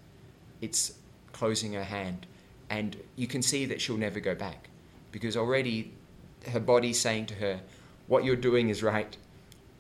[0.61, 0.95] it's
[1.33, 2.27] closing her hand.
[2.71, 4.69] And you can see that she'll never go back.
[5.11, 5.93] Because already
[6.53, 7.61] her body's saying to her,
[8.07, 9.17] What you're doing is right.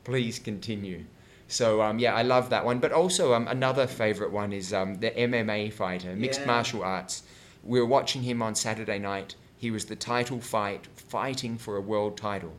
[0.04, 1.04] Please continue.
[1.49, 2.79] So, um, yeah, I love that one.
[2.79, 6.47] But also, um, another favorite one is um, the MMA fighter, mixed Yeah.
[6.47, 7.23] martial arts.
[7.65, 9.35] We were watching him on Saturday night.
[9.57, 12.53] He was the title fight, fighting for a world title.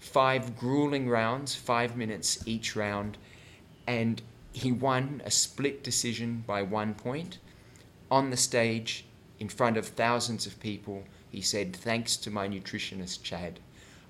[0.00, 3.16] Five grueling rounds, five minutes each round,
[3.86, 4.20] and
[4.52, 7.38] he won a split decision by one point.
[8.10, 9.04] On the stage,
[9.38, 13.60] in front of thousands of people, he said, Thanks to my nutritionist, Chad,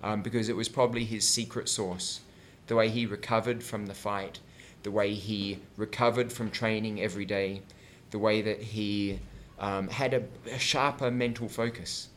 [0.03, 2.21] um, because it was probably his secret sauce.
[2.67, 4.41] The way he recovered from the fight,
[4.83, 7.63] the way he recovered from training every day,
[8.11, 9.19] the way that he
[9.59, 12.09] um, had a, a sharper mental focus.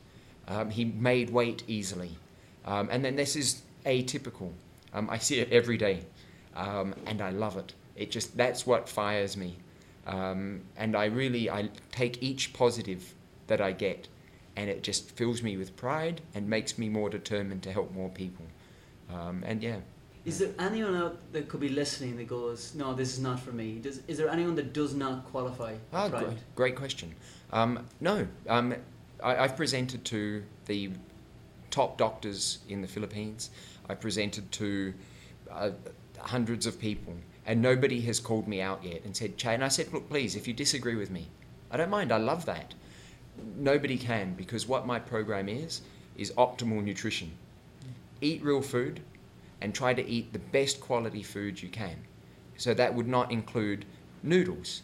[0.47, 2.17] Um, he made weight easily.
[2.65, 4.51] Um, and then this is atypical.
[4.93, 6.01] Um, I see it every day,
[6.55, 7.73] um, and I love it.
[7.95, 9.57] It just that's what fires me,
[10.07, 13.13] um, and I really I take each positive
[13.47, 14.07] that I get,
[14.55, 18.09] and it just fills me with pride and makes me more determined to help more
[18.09, 18.45] people.
[19.09, 19.77] And yeah,
[20.29, 23.51] Is there anyone out that could be listening that goes, no, this is not for
[23.51, 23.79] me?
[23.79, 25.73] Does, is there anyone that does not qualify?
[25.91, 26.23] Ah, right?
[26.23, 27.15] great, great question.
[27.51, 28.75] Um, no, um,
[29.23, 30.91] I, I've presented to the
[31.71, 33.49] top doctors in the Philippines.
[33.89, 34.93] I've presented to
[35.49, 35.71] uh,
[36.19, 37.15] hundreds of people,
[37.47, 39.55] and nobody has called me out yet and said, Chad.
[39.55, 41.29] And I said, look, please, if you disagree with me,
[41.71, 42.11] I don't mind.
[42.11, 42.75] I love that.
[43.57, 45.81] Nobody can because what my program is
[46.15, 47.31] is optimal nutrition.
[48.21, 49.01] Eat real food,
[49.61, 51.95] and try to eat the best quality food you can.
[52.57, 53.85] So that would not include
[54.23, 54.81] noodles,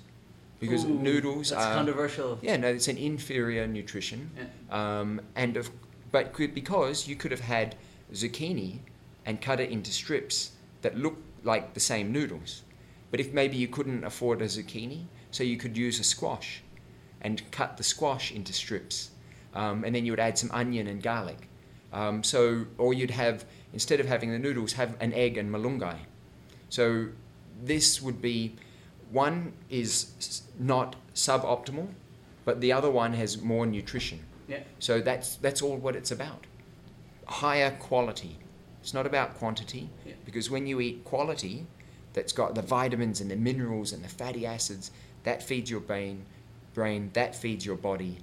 [0.59, 2.39] because Ooh, noodles That's are controversial.
[2.41, 4.99] yeah, no, it's an inferior nutrition, Yeah.
[4.99, 5.69] um, and of,
[6.11, 7.75] but could, because you could have had
[8.13, 8.79] zucchini
[9.25, 12.61] and cut it into strips that look like the same noodles,
[13.11, 16.61] but if maybe you couldn't afford a zucchini, so you could use a squash,
[17.21, 19.09] and cut the squash into strips,
[19.53, 21.49] um, and then you would add some onion and garlic.
[21.91, 25.97] Um, so, or you'd have instead of having the noodles, have an egg and malunggay.
[26.69, 27.09] So,
[27.63, 28.55] this would be
[29.11, 31.87] one is not suboptimal,
[32.43, 34.19] but the other one has more nutrition.
[34.47, 34.63] Yeah.
[34.79, 36.45] So that's that's all what it's about.
[37.27, 38.37] Higher quality.
[38.81, 40.13] It's not about quantity Yeah.
[40.25, 41.65] because when you eat quality,
[42.13, 44.91] that's got the vitamins and the minerals and the fatty acids,
[45.23, 46.25] that feeds your brain,
[46.73, 48.17] brain that feeds your body,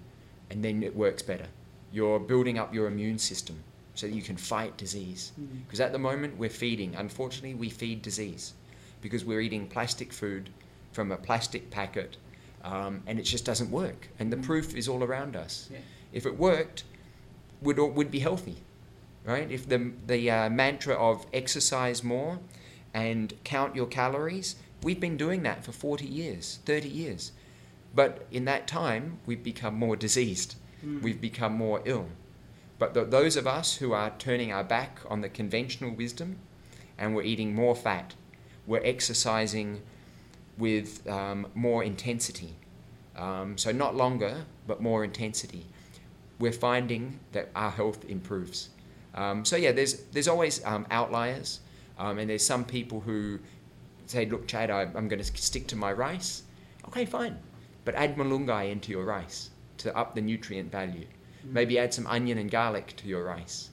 [0.51, 1.49] and then it works better.
[1.93, 5.33] You're building up your immune system so that you can fight disease.
[5.67, 8.55] Because at the moment we're feeding, unfortunately, we feed disease
[9.01, 10.49] because we're eating plastic food
[10.93, 12.17] from a plastic packet,
[12.65, 14.09] um, and it just doesn't work.
[14.19, 14.45] And the Mhm.
[14.45, 15.69] proof is all around us.
[15.73, 15.79] Yeah.
[16.13, 16.85] If it worked,
[17.61, 18.57] we'd all, we'd be healthy,
[19.25, 19.51] right?
[19.51, 22.39] If the the uh, mantra of exercise more
[22.95, 27.33] and count your calories, we've been doing that for 40 years, 30 years.
[27.95, 30.55] But in that time, we've become more diseased.
[30.85, 31.03] Mm.
[31.03, 32.09] We've become more ill.
[32.83, 36.41] But th- those of us who are turning our back on the conventional wisdom
[36.99, 38.15] and we're eating more fat,
[38.67, 39.83] we're exercising
[40.59, 42.57] with um, more intensity.
[43.15, 45.65] Um, so, not longer, but more intensity.
[46.41, 48.71] We're finding that our health improves.
[49.15, 51.61] Um, so, yeah, there's, there's always um, outliers,
[52.01, 53.39] um, and there's some people who
[54.07, 56.43] say, Look, Chad, I, I'm going to stick to my rice.
[56.89, 57.39] Okay, fine.
[57.85, 61.07] But add malunggay into your rice to up the nutrient value.
[61.45, 63.71] Maybe add some onion and garlic to your rice.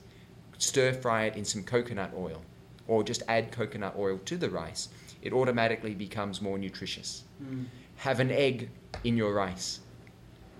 [0.58, 2.42] Stir fry it in some coconut oil,
[2.86, 4.88] or just add coconut oil to the rice.
[5.22, 7.24] It automatically becomes more nutritious.
[7.42, 7.66] Mm.
[7.96, 8.70] Have an egg
[9.04, 9.80] in your rice.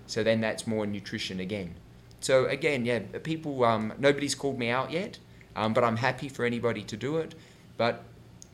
[0.07, 1.75] So then that's more nutrition again.
[2.19, 5.17] So again, yeah, people, um, nobody's called me out yet,
[5.55, 7.35] um, but I'm happy for anybody to do it.
[7.77, 8.03] But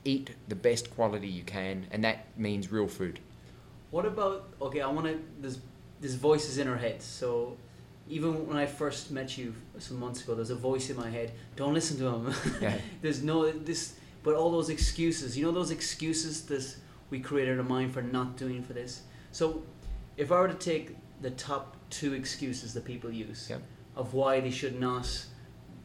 [0.06, 3.20] eat the best quality you can, and that means real food.
[3.92, 4.82] What about okay?
[4.82, 5.20] I want to.
[5.42, 5.60] There's
[6.00, 7.06] there's voices in our heads.
[7.06, 7.58] So
[8.10, 11.32] even when I first met you some months ago, there's a voice in my head.
[11.56, 12.34] Don't listen to him.
[12.62, 12.78] Yeah.
[13.02, 15.38] there's no this, but all those excuses.
[15.38, 16.76] You know those excuses that
[17.10, 19.02] we create in our mind for not doing for this.
[19.32, 19.64] So
[20.16, 23.52] if I were to take the top two excuses that people use
[23.96, 25.08] of why they should not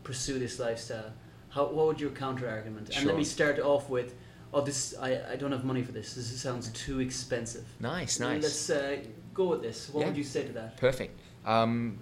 [0.04, 1.12] pursue this lifestyle,
[1.48, 2.92] how what would your counter argument?
[2.92, 2.98] Sure.
[2.98, 4.14] And let me start off with.
[4.54, 6.14] Oh, this I, I don't have money for this.
[6.14, 7.64] This sounds too expensive.
[7.80, 8.42] Nice, nice.
[8.42, 8.96] Let's uh,
[9.32, 9.88] go with this.
[9.88, 10.06] What Yeah.
[10.08, 10.76] would you say to that?
[10.76, 11.18] Perfect.
[11.46, 11.98] Um,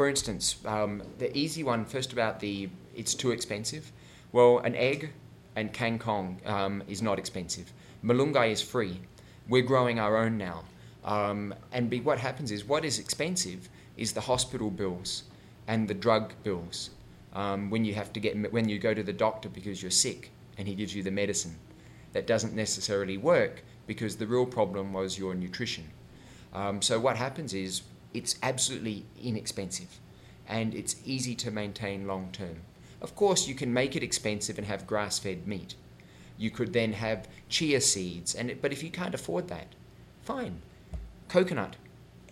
[0.00, 3.92] for instance, um, the easy one first about the it's too expensive.
[4.32, 5.12] Well, an egg
[5.56, 7.70] and kangkong um, is not expensive.
[8.02, 8.98] Malunggay is free.
[9.46, 10.64] We're growing our own now.
[11.04, 15.24] Um, and what happens is what is expensive is the hospital bills
[15.68, 16.88] and the drug bills.
[17.34, 20.30] Um, when you have to get when you go to the doctor because you're sick
[20.56, 21.56] and he gives you the medicine,
[22.14, 25.84] that doesn't necessarily work because the real problem was your nutrition.
[26.54, 27.82] Um, so what happens is
[28.12, 30.00] it's absolutely inexpensive
[30.50, 32.62] and it's easy to maintain long term.
[33.00, 35.74] Of course, you can make it expensive and have grass-fed meat.
[36.36, 39.68] You could then have chia seeds, and it, but if you can't afford that,
[40.22, 40.60] fine.
[41.28, 41.76] Coconut,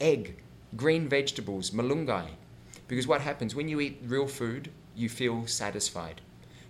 [0.01, 0.37] egg,
[0.77, 2.31] green vegetables, malunggay.
[2.88, 6.21] Because what happens when you eat real food, you feel satisfied.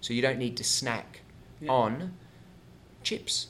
[0.01, 1.21] So you don't need to snack
[1.61, 1.71] Yeah.
[1.73, 2.15] on
[3.03, 3.49] chips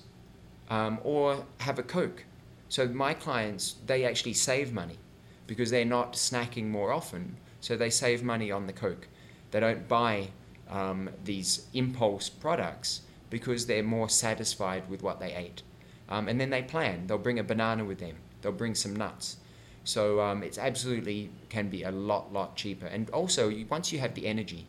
[0.70, 2.24] um, or have a Coke.
[2.68, 4.98] So my clients, they actually save money
[5.48, 7.36] because they're not snacking more often.
[7.60, 9.08] So they save money on the Coke.
[9.50, 10.28] They don't buy
[10.70, 15.62] um, these impulse products because they're more satisfied with what they ate.
[16.08, 17.06] Um, and then they plan.
[17.06, 18.16] They'll bring a banana with them.
[18.40, 19.38] They'll bring some nuts.
[19.84, 22.86] So um, it's absolutely can be a lot, lot cheaper.
[22.86, 24.66] And also, you, once you have the energy,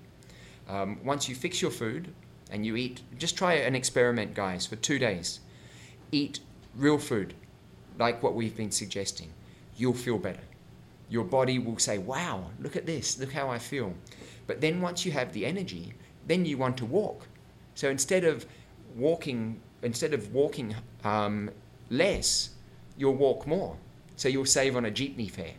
[0.68, 2.14] um, once you fix your food
[2.52, 5.42] and you eat, just try an experiment, guys, for two days.
[6.12, 6.40] Eat
[6.76, 7.34] real food,
[7.98, 9.30] like what we've been suggesting.
[9.76, 10.49] You'll feel better.
[11.10, 13.94] Your body will say, wow, look at this, look how I feel.
[14.48, 15.94] But then once you have the energy,
[16.28, 17.28] then you want to walk.
[17.76, 18.46] So instead of
[18.96, 21.50] walking, instead of walking um,
[21.90, 22.52] less,
[22.98, 23.76] you'll walk more.
[24.16, 25.54] So you'll save on a jeepney fare.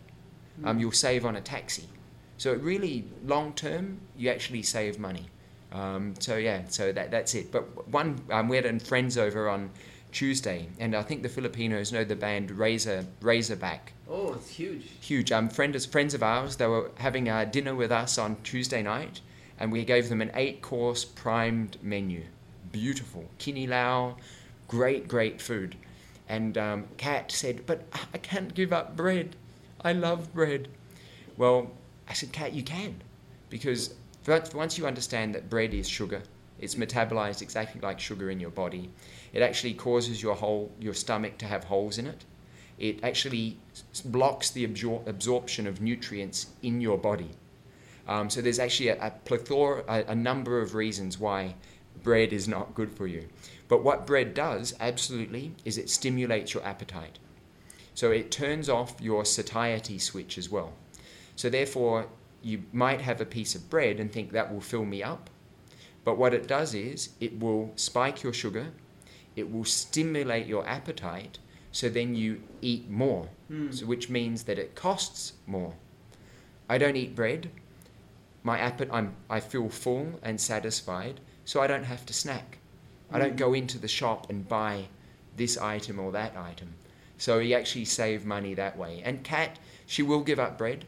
[0.65, 1.89] Um, you'll save on a taxi.
[2.37, 5.27] So it really, long term, you actually save money.
[5.73, 7.51] Um, so yeah, so that, that's it.
[7.51, 9.71] But one, um, we had friends over on
[10.13, 13.93] Tuesday, and I think the Filipinos know the band Razor Razorback.
[14.09, 14.85] Oh, it's huge.
[15.01, 15.33] Huge.
[15.33, 16.57] Um, friends friends of ours.
[16.57, 19.21] They were having uh, dinner with us on Tuesday night,
[19.59, 22.25] and we gave them an eight-course primed menu.
[22.73, 24.15] Beautiful, kinilaw,
[24.69, 25.77] great, great food.
[26.29, 29.37] And um, Kat said, "But I can't give up bread.
[29.83, 30.69] I love bread."
[31.37, 31.71] Well,
[32.07, 33.03] I said, Kat, you can,
[33.49, 33.95] because
[34.53, 36.23] once you understand that bread is sugar,
[36.59, 38.91] it's metabolized exactly like sugar in your body.
[39.33, 42.25] It actually causes your whole your stomach to have holes in it.
[42.79, 43.59] It actually
[44.07, 47.31] blocks the absor- absorption of nutrients in your body.
[48.09, 51.55] Um, so there's actually a, a plethora, a, a number of reasons why
[52.03, 53.29] bread is not good for you.
[53.69, 57.19] But what bread does, absolutely, is it stimulates your appetite.
[57.95, 60.73] So it turns off your satiety switch as well.
[61.37, 62.07] So therefore,
[62.43, 65.29] you might have a piece of bread and think that will fill me up.
[66.03, 68.69] But what it does is it will spike your sugar,
[69.41, 71.39] it will stimulate your appetite,
[71.73, 73.73] so then you eat more, Hmm.
[73.73, 75.75] so which means that it costs more.
[76.69, 77.51] I don't eat bread.
[78.43, 82.59] My appet- I'm, I feel full and satisfied, so I don't have to snack.
[83.13, 84.85] I don't go into the shop and buy
[85.37, 86.75] this item or that item.
[87.19, 89.03] So you actually save money that way.
[89.05, 90.85] And Cat, she will give up bread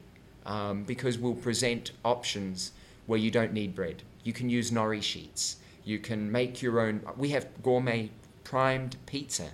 [0.47, 2.73] um, because we'll present options
[3.07, 4.03] where you don't need bread.
[4.23, 5.57] You can use nori sheets.
[5.85, 7.01] You can make your own.
[7.17, 8.11] We have gourmet
[8.53, 9.49] primed pizza,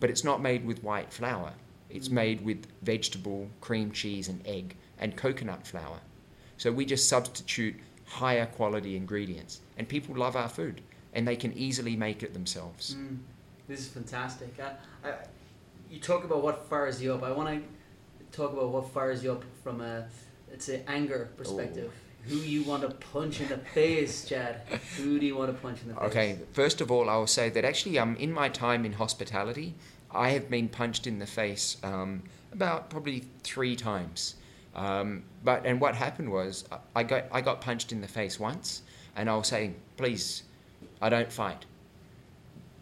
[0.00, 1.52] but it's not made with white flour.
[1.90, 6.00] It's made with vegetable, cream cheese, and egg, and coconut flour.
[6.56, 7.74] So we just substitute
[8.06, 10.80] higher quality ingredients, and people love our food,
[11.12, 12.96] and they can easily make it themselves.
[12.98, 13.18] Mm,
[13.68, 14.54] this is fantastic.
[14.58, 15.16] I, I,
[15.90, 17.22] you talk about what fires you up.
[17.22, 20.06] I want to talk about what fires you up from a,
[20.50, 21.92] it's an anger perspective.
[22.28, 24.62] Who you want to punch in the face, Chad?
[24.96, 26.04] Who do you want to punch in the face?
[26.04, 29.74] Okay, first of all, I will say that actually, um, in my time in hospitality,
[30.10, 34.36] I have been punched in the face um, about probably three times.
[34.74, 36.64] Um, but and what happened was
[36.96, 38.82] I- got I got punched in the face once,
[39.14, 40.44] and I was saying, please,
[41.00, 41.64] I don't fight.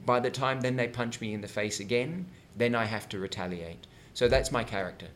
[0.06, 2.26] By the time then they punch me in the face again,
[2.56, 3.86] then I have to retaliate.
[4.14, 5.08] So that's my character.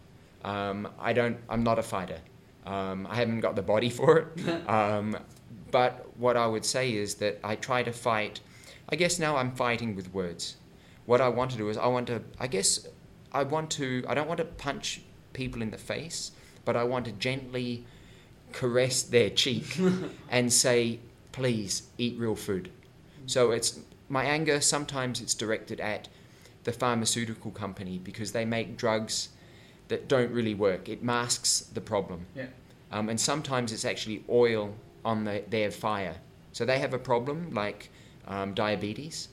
[0.44, 1.38] Um, I don't.
[1.48, 2.18] I'm not a fighter.
[2.66, 4.28] Um, I haven't got the body for it.
[4.68, 5.16] Um,
[5.70, 8.40] but what I would say is that I try to fight.
[8.88, 10.56] I guess now I'm fighting with words.
[11.06, 12.22] What I want to do is I want to.
[12.38, 12.86] I guess
[13.32, 14.04] I want to.
[14.08, 15.02] I don't want to punch
[15.32, 16.32] people in the face,
[16.64, 17.84] but I want to gently
[18.52, 19.78] caress their cheek
[20.30, 21.00] and say,
[21.32, 22.70] "Please eat real food."
[23.26, 24.60] So it's my anger.
[24.60, 26.08] Sometimes it's directed at
[26.64, 29.28] the pharmaceutical company because they make drugs
[29.88, 30.88] that don't really work.
[30.88, 32.26] It masks the problem.
[32.34, 32.46] Yeah.
[32.92, 34.74] Um, and sometimes it's actually oil
[35.04, 36.16] on the, their fire.
[36.52, 37.90] So they have a problem like
[38.26, 39.28] um, diabetes.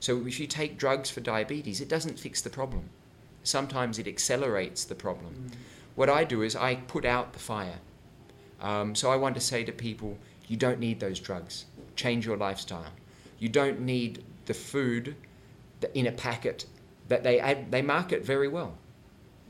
[0.00, 2.90] So if you take drugs for diabetes, it doesn't fix the problem.
[3.42, 5.50] Sometimes it accelerates the problem.
[5.94, 7.78] What I do is I put out the fire.
[8.60, 11.64] Um, so I want to say to people, you don't need those drugs.
[11.94, 12.92] Change your lifestyle.
[13.38, 15.16] You don't need the food
[15.94, 16.66] in a packet
[17.08, 18.76] that they ad, they market very well.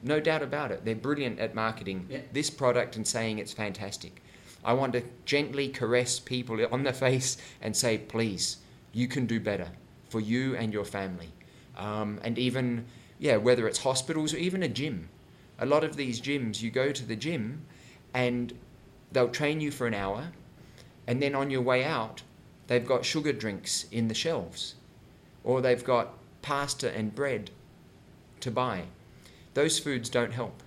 [0.06, 0.84] No doubt about it.
[0.84, 2.20] They're brilliant at marketing Yeah.
[2.32, 4.22] this product and saying it's fantastic.
[4.64, 8.58] I want to gently caress people on the face and say, please,
[8.92, 9.68] you can do better
[10.08, 11.30] for you and your family.
[11.76, 12.86] Um, and even,
[13.18, 15.08] yeah, whether it's hospitals or even a gym.
[15.58, 17.62] A lot of these gyms, you go to the gym
[18.14, 18.52] and
[19.10, 20.28] they'll train you for an hour,
[21.06, 22.22] and then on your way out,
[22.68, 24.74] they've got sugar drinks in the shelves,
[25.44, 27.50] or they've got pasta and bread
[28.40, 28.84] to buy.
[29.56, 30.62] Those foods don't help.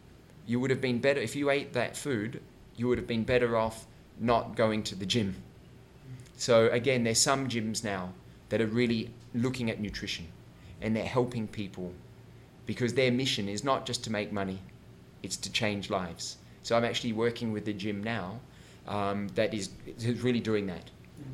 [0.47, 2.41] You would have been better if you ate that food,
[2.75, 3.85] you would have been better off
[4.19, 5.35] not going to the gym.
[6.37, 8.13] So, again, there's some gyms now
[8.49, 10.25] that are really looking at nutrition
[10.81, 11.93] and they're helping people
[12.65, 14.57] because their mission is not just to make money,
[15.21, 16.37] it's to change lives.
[16.63, 18.39] So, I'm actually working with the gym now
[18.87, 19.69] um, that is,
[19.99, 20.89] is really doing that.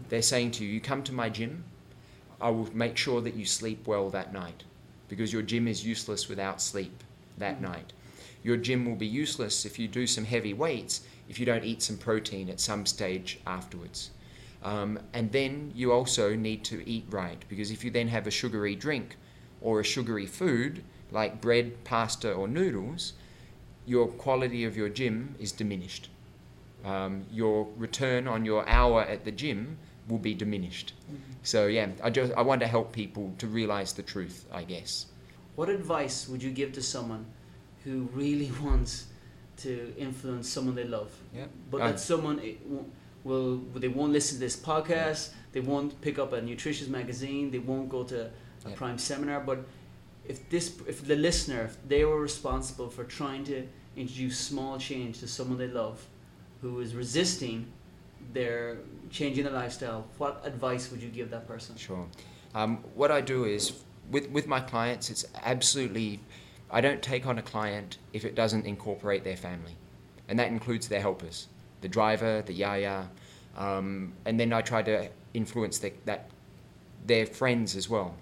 [0.09, 1.63] They're saying to you, you come to my gym,
[2.41, 4.65] I will make sure that you sleep well that night
[5.07, 7.01] because your gym is useless without sleep
[7.37, 7.93] that night.
[8.43, 11.81] Your gym will be useless if you do some heavy weights if you don't eat
[11.81, 14.11] some protein at some stage afterwards.
[14.63, 18.31] Um, and then you also need to eat right because if you then have a
[18.31, 19.15] sugary drink
[19.61, 23.13] or a sugary food like bread, pasta, or noodles,
[23.85, 26.09] your quality of your gym is diminished.
[26.83, 29.77] Um, your return on your hour at the gym
[30.07, 30.93] will be diminished.
[31.43, 35.07] So yeah, I just I want to help people to realize the truth, I guess.
[35.55, 37.25] What advice would you give to someone
[37.83, 39.05] who really wants
[39.57, 41.45] to influence someone they love, Yeah.
[41.71, 42.39] but Uh, that someone
[43.23, 47.59] won't- they won't listen to this podcast, they won't pick up a nutritious magazine, they
[47.59, 48.75] won't go to a Yeah.
[48.75, 49.39] prime seminar.
[49.39, 49.59] But
[50.27, 55.19] if this, if the listener, if they were responsible for trying to introduce small change
[55.19, 56.05] to someone they love,
[56.61, 57.67] who is resisting
[58.33, 58.77] their
[59.11, 61.75] changing their lifestyle, what advice would you give that person?
[61.77, 62.05] Sure.
[62.53, 63.71] Um, what I do is
[64.11, 66.19] with with my clients, it's absolutely.
[66.71, 69.75] I don't take on a client if it doesn't incorporate their family,
[70.27, 71.47] and that includes their helpers,
[71.81, 73.07] the driver, the yaya,
[73.55, 76.29] um, and then I try to influence the, that
[77.05, 78.15] their friends as well.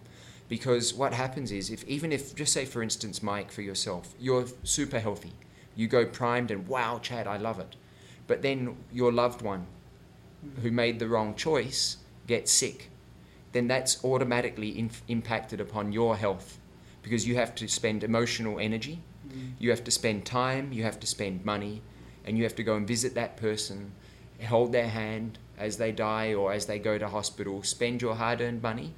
[0.49, 4.45] Because what happens is, if even if just say for instance, Mike, for yourself, you're
[4.63, 5.31] super healthy,
[5.75, 7.75] you go primed and wow, Chad, I love it,
[8.27, 9.65] but then your loved one,
[10.61, 12.89] who made the wrong choice, gets sick,
[13.53, 16.59] then that's automatically impacted upon your health,
[17.01, 19.01] because you have to spend emotional energy,
[19.57, 21.81] you have to spend time, you have to spend money,
[22.25, 23.91] and you have to go and visit that person,
[24.47, 28.41] hold their hand as they die or as they go to hospital, spend your hard
[28.41, 28.93] earned money,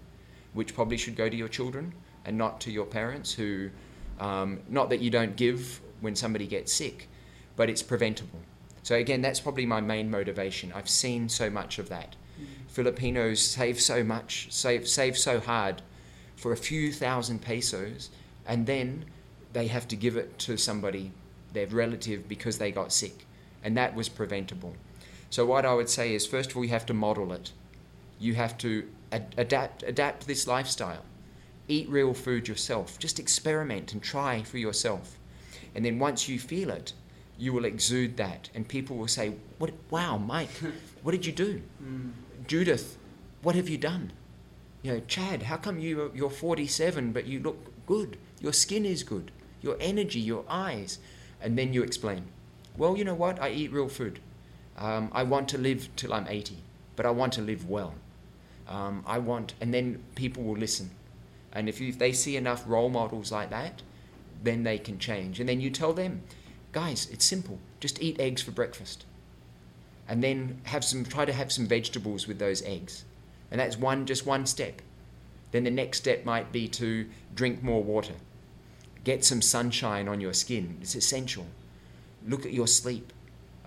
[0.54, 1.94] which probably should go to your children
[2.26, 3.70] and not to your parents, who,
[4.20, 7.08] um, not that you don't give when somebody gets sick,
[7.56, 8.40] but it's preventable.
[8.84, 10.72] So, again, that's probably my main motivation.
[10.74, 12.16] I've seen so much of that.
[12.68, 15.82] Filipinos save so much, save, save so hard
[16.36, 18.10] for a few thousand pesos,
[18.46, 19.06] and then
[19.54, 21.12] they have to give it to somebody,
[21.54, 23.26] their relative, because they got sick.
[23.64, 24.76] And that was preventable.
[25.30, 27.52] So, what I would say is first of all, you have to model it.
[28.20, 31.04] You have to ad- adapt, adapt this lifestyle.
[31.68, 33.00] Eat real food yourself.
[33.00, 35.18] Just experiment and try for yourself.
[35.74, 36.94] And then once you feel it,
[37.38, 39.74] you will exude that, and people will say, "What?
[39.90, 40.52] Wow, Mike,
[41.04, 42.10] what did you do?" Hmm.
[42.48, 42.98] Judith,
[43.42, 44.12] what have you done?
[44.84, 48.18] You know, Chad, how come you you're 47 but you look good?
[48.40, 49.32] Your skin is good.
[49.62, 51.00] Your energy, your eyes,
[51.42, 52.26] and then you explain.
[52.78, 53.42] Well, you know what?
[53.42, 54.20] I eat real food.
[54.78, 56.58] Um, I want to live till I'm 80,
[56.96, 57.96] but I want to live well.
[58.68, 60.92] Um, I want, and then people will listen.
[61.52, 63.82] And if, you, if they see enough role models like that,
[64.44, 65.40] then they can change.
[65.40, 66.22] And then you tell them,
[66.74, 67.58] guys, it's simple.
[67.80, 69.06] Just eat eggs for breakfast
[70.08, 73.06] and then have some try to have some vegetables with those eggs.
[73.52, 74.82] And that's one just one step.
[75.52, 78.16] Then the next step might be to drink more water.
[79.04, 80.78] Get some sunshine on your skin.
[80.82, 81.46] It's essential.
[82.28, 83.14] Look at your sleep.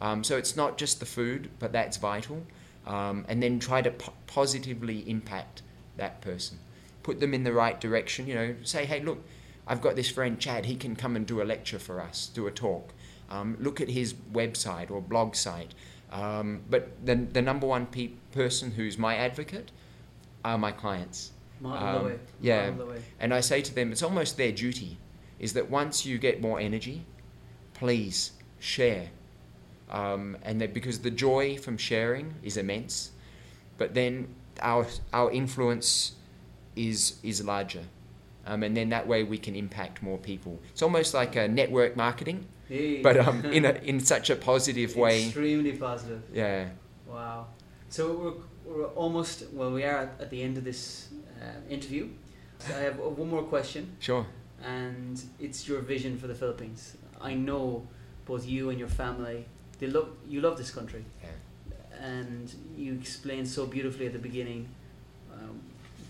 [0.00, 2.46] Um, so it's not just the food but that's vital.
[2.86, 5.62] Um, and then try to po- positively impact
[5.96, 6.58] that person.
[7.02, 8.54] Put them in the right direction you know.
[8.62, 9.24] Say hey look
[9.66, 10.66] i've got this friend chad.
[10.66, 12.92] He can come and do a lecture for us do a talk.
[13.30, 15.74] Um, look at his website or blog site
[16.10, 19.70] um, but the, the number one pe- person who's my advocate
[20.44, 21.32] are my clients.
[21.64, 22.70] Um, yeah.
[23.20, 24.98] And I say to them, it's almost their duty,
[25.38, 27.04] is that once you get more energy,
[27.74, 29.08] please share.
[29.90, 33.10] Um, and that because the joy from sharing is immense,
[33.78, 34.28] but then
[34.60, 36.12] our, our influence
[36.76, 37.84] is, is larger.
[38.46, 40.58] Um, and then that way we can impact more people.
[40.70, 43.02] It's almost like a network marketing, Hey.
[43.02, 45.24] but um, in, a, in such a positive way.
[45.24, 46.22] Extremely positive.
[46.32, 46.68] Yeah.
[47.06, 47.46] Wow.
[47.88, 48.12] So
[48.66, 51.08] we're, we're almost, well, we are at, at the end of this
[51.40, 52.08] uh, interview.
[52.58, 54.26] So I have one more question, Sure.
[54.64, 56.96] and it's your vision for the Philippines.
[57.20, 57.86] I know
[58.26, 59.46] both you and your family,
[59.78, 61.04] they love, you love this country.
[61.22, 61.28] Yeah.
[62.00, 64.68] and you explained so beautifully at the beginning
[65.32, 65.60] um,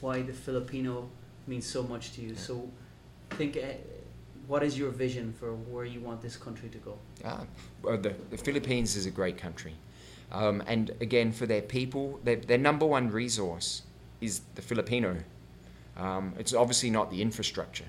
[0.00, 1.09] why the Filipino
[1.46, 2.30] means so much to you.
[2.30, 2.38] Yeah.
[2.38, 2.68] So,
[3.30, 3.61] think, uh,
[4.49, 6.99] what is your vision for where you want this country to go?
[7.24, 7.44] Ah,
[7.82, 9.74] well, the, the Philippines is a great country.
[10.32, 13.82] Um, and again, for their people, their, their number one resource
[14.20, 15.18] is the Filipino.
[15.96, 17.84] Um, it's obviously not the infrastructure.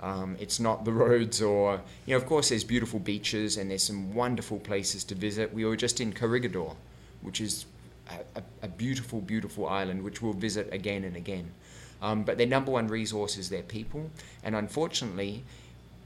[0.00, 3.82] Um, it's not the roads or, you know, of course, there's beautiful beaches and there's
[3.82, 5.52] some wonderful places to visit.
[5.52, 6.72] We were just in Corregidor,
[7.22, 7.64] which is
[8.36, 11.50] a, a, beautiful, beautiful island which we'll visit again and again.
[12.02, 14.10] Um, but their number one resource is their people.
[14.44, 15.44] And unfortunately,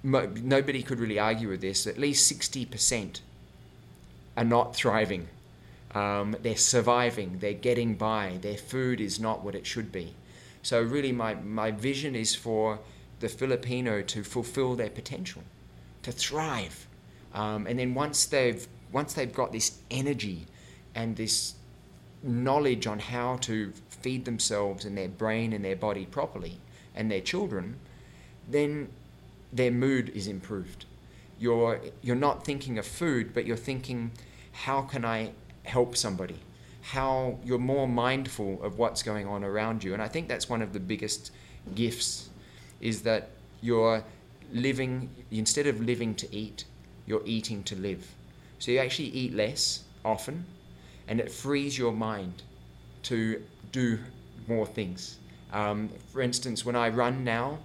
[0.02, 1.86] mo- nobody could really argue with this.
[1.86, 3.20] At least 60%
[4.36, 5.28] are not thriving.
[5.94, 10.14] Um, they're surviving, they're getting by, their food is not what it should be.
[10.62, 12.78] So, really, my, my vision is for
[13.18, 15.42] the Filipino to fulfill their potential,
[16.02, 16.86] to thrive.
[17.34, 20.46] Um, and then once they've, once they've got this energy
[20.94, 21.54] and this
[22.22, 26.58] knowledge on how to feed themselves and their brain and their body properly
[26.94, 27.76] and their children,
[28.48, 28.88] then
[29.52, 30.86] their mood is improved.
[31.38, 34.10] You're, you're not thinking of food, but you're thinking,
[34.52, 35.32] how can I
[35.64, 36.36] help somebody?
[36.82, 39.94] How you're more mindful of what's going on around you.
[39.94, 41.32] And I think that's one of the biggest
[41.74, 42.28] gifts
[42.80, 43.30] is that
[43.60, 44.04] you're
[44.52, 46.64] living, instead of living to eat,
[47.06, 48.06] you're eating to live.
[48.58, 50.44] So you actually eat less often,
[51.08, 52.42] and it frees your mind
[53.04, 53.42] to
[53.72, 53.98] do
[54.48, 55.18] more things.
[55.52, 57.58] Um, for instance, when I run now,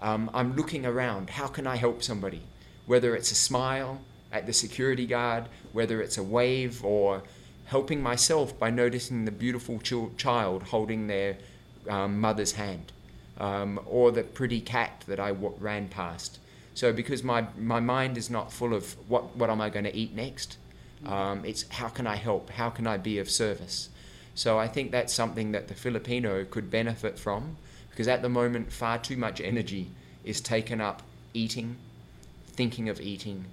[0.00, 1.30] um, I'm looking around.
[1.30, 2.42] How can I help somebody?
[2.86, 4.00] Whether it's a smile
[4.32, 7.22] at the security guard, whether it's a wave, or
[7.66, 11.36] helping myself by noticing the beautiful chil- child holding their
[11.88, 12.92] um, mother's hand,
[13.38, 16.38] um, or the pretty cat that I w- ran past.
[16.74, 19.94] So, because my, my mind is not full of what, what am I going to
[19.94, 20.56] eat next,
[21.06, 22.50] um, it's how can I help?
[22.50, 23.88] How can I be of service?
[24.34, 27.56] So I think that's something that the Filipino could benefit from
[28.00, 29.86] because at the moment far too much energy
[30.24, 31.02] is taken up
[31.34, 31.76] eating,
[32.46, 33.44] thinking of eating,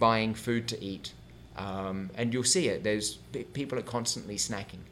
[0.00, 1.12] buying food to eat.
[1.56, 2.82] Um, and you'll see it.
[2.82, 3.18] There's
[3.52, 4.82] people are constantly snacking.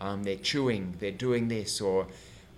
[0.00, 0.94] Um, they're chewing.
[0.98, 2.08] They're doing this, or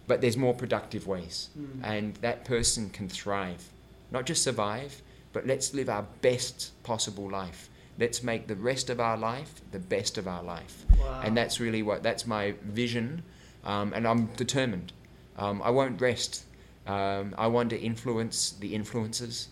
[0.06, 1.80] but there's more productive ways, Mm.
[1.84, 3.68] and that person can thrive,
[4.10, 5.02] not just survive,
[5.34, 7.68] but let's live our best possible life.
[7.98, 11.20] Let's make the rest of our life the best of our life Wow.
[11.22, 13.24] and that's really what that's my vision
[13.64, 14.92] um, and i'm determined
[15.38, 16.44] um, i won't rest.
[16.86, 19.46] Um, i want to influence the influencers.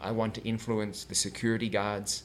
[0.00, 2.22] I want to influence the security guards.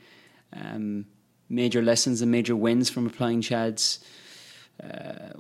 [0.54, 1.06] um,
[1.50, 4.00] major lessons and major wins from applying Chad's
[4.82, 5.34] uh,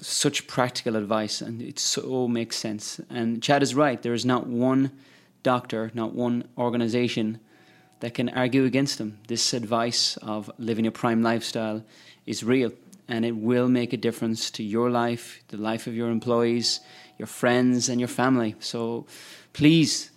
[0.00, 3.00] such practical advice and it so makes sense.
[3.08, 4.02] And Chad is right.
[4.02, 4.90] There is not one
[5.42, 7.40] doctor, not one organization
[8.00, 9.18] that can argue against them.
[9.28, 11.84] This advice of living a prime lifestyle
[12.26, 12.72] is real
[13.08, 16.80] and it will make a difference to your life, the life of your employees,
[17.18, 18.54] your friends, and your family.
[18.60, 19.06] So
[19.52, 20.10] please,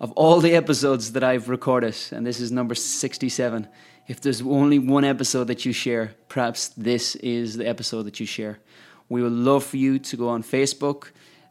[0.00, 3.68] of all the episodes that I've recorded, and this is number 67,
[4.06, 8.26] if there's only one episode that you share, perhaps this is the episode that you
[8.26, 8.58] share.
[9.08, 11.08] We would love for you to go on Facebook,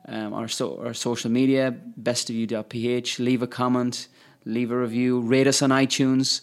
[0.08, 4.08] um, our, so, our social media, bestofyou.ph, leave a comment,
[4.46, 6.42] leave a review, rate us on iTunes.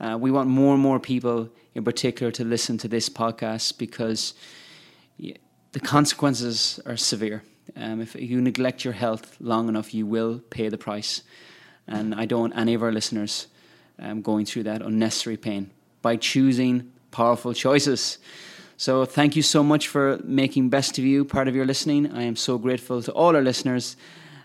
[0.00, 4.34] Uh, we want more and more people, in particular, to listen to this podcast because
[5.18, 7.42] the consequences are severe.
[7.76, 11.22] Um, if you neglect your health long enough, you will pay the price.
[11.86, 13.46] And I don't want any of our listeners
[13.98, 15.70] um, going through that unnecessary pain
[16.02, 18.18] by choosing powerful choices.
[18.78, 22.12] So, thank you so much for making Best of You part of your listening.
[22.12, 23.96] I am so grateful to all our listeners.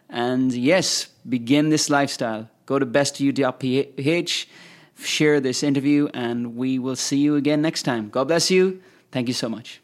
[0.09, 2.49] And yes, begin this lifestyle.
[2.71, 4.47] Go to bestofyou.ph,
[4.97, 8.07] share this interview, and we will see you again next time.
[8.07, 8.81] God bless you.
[9.11, 9.81] Thank you so much.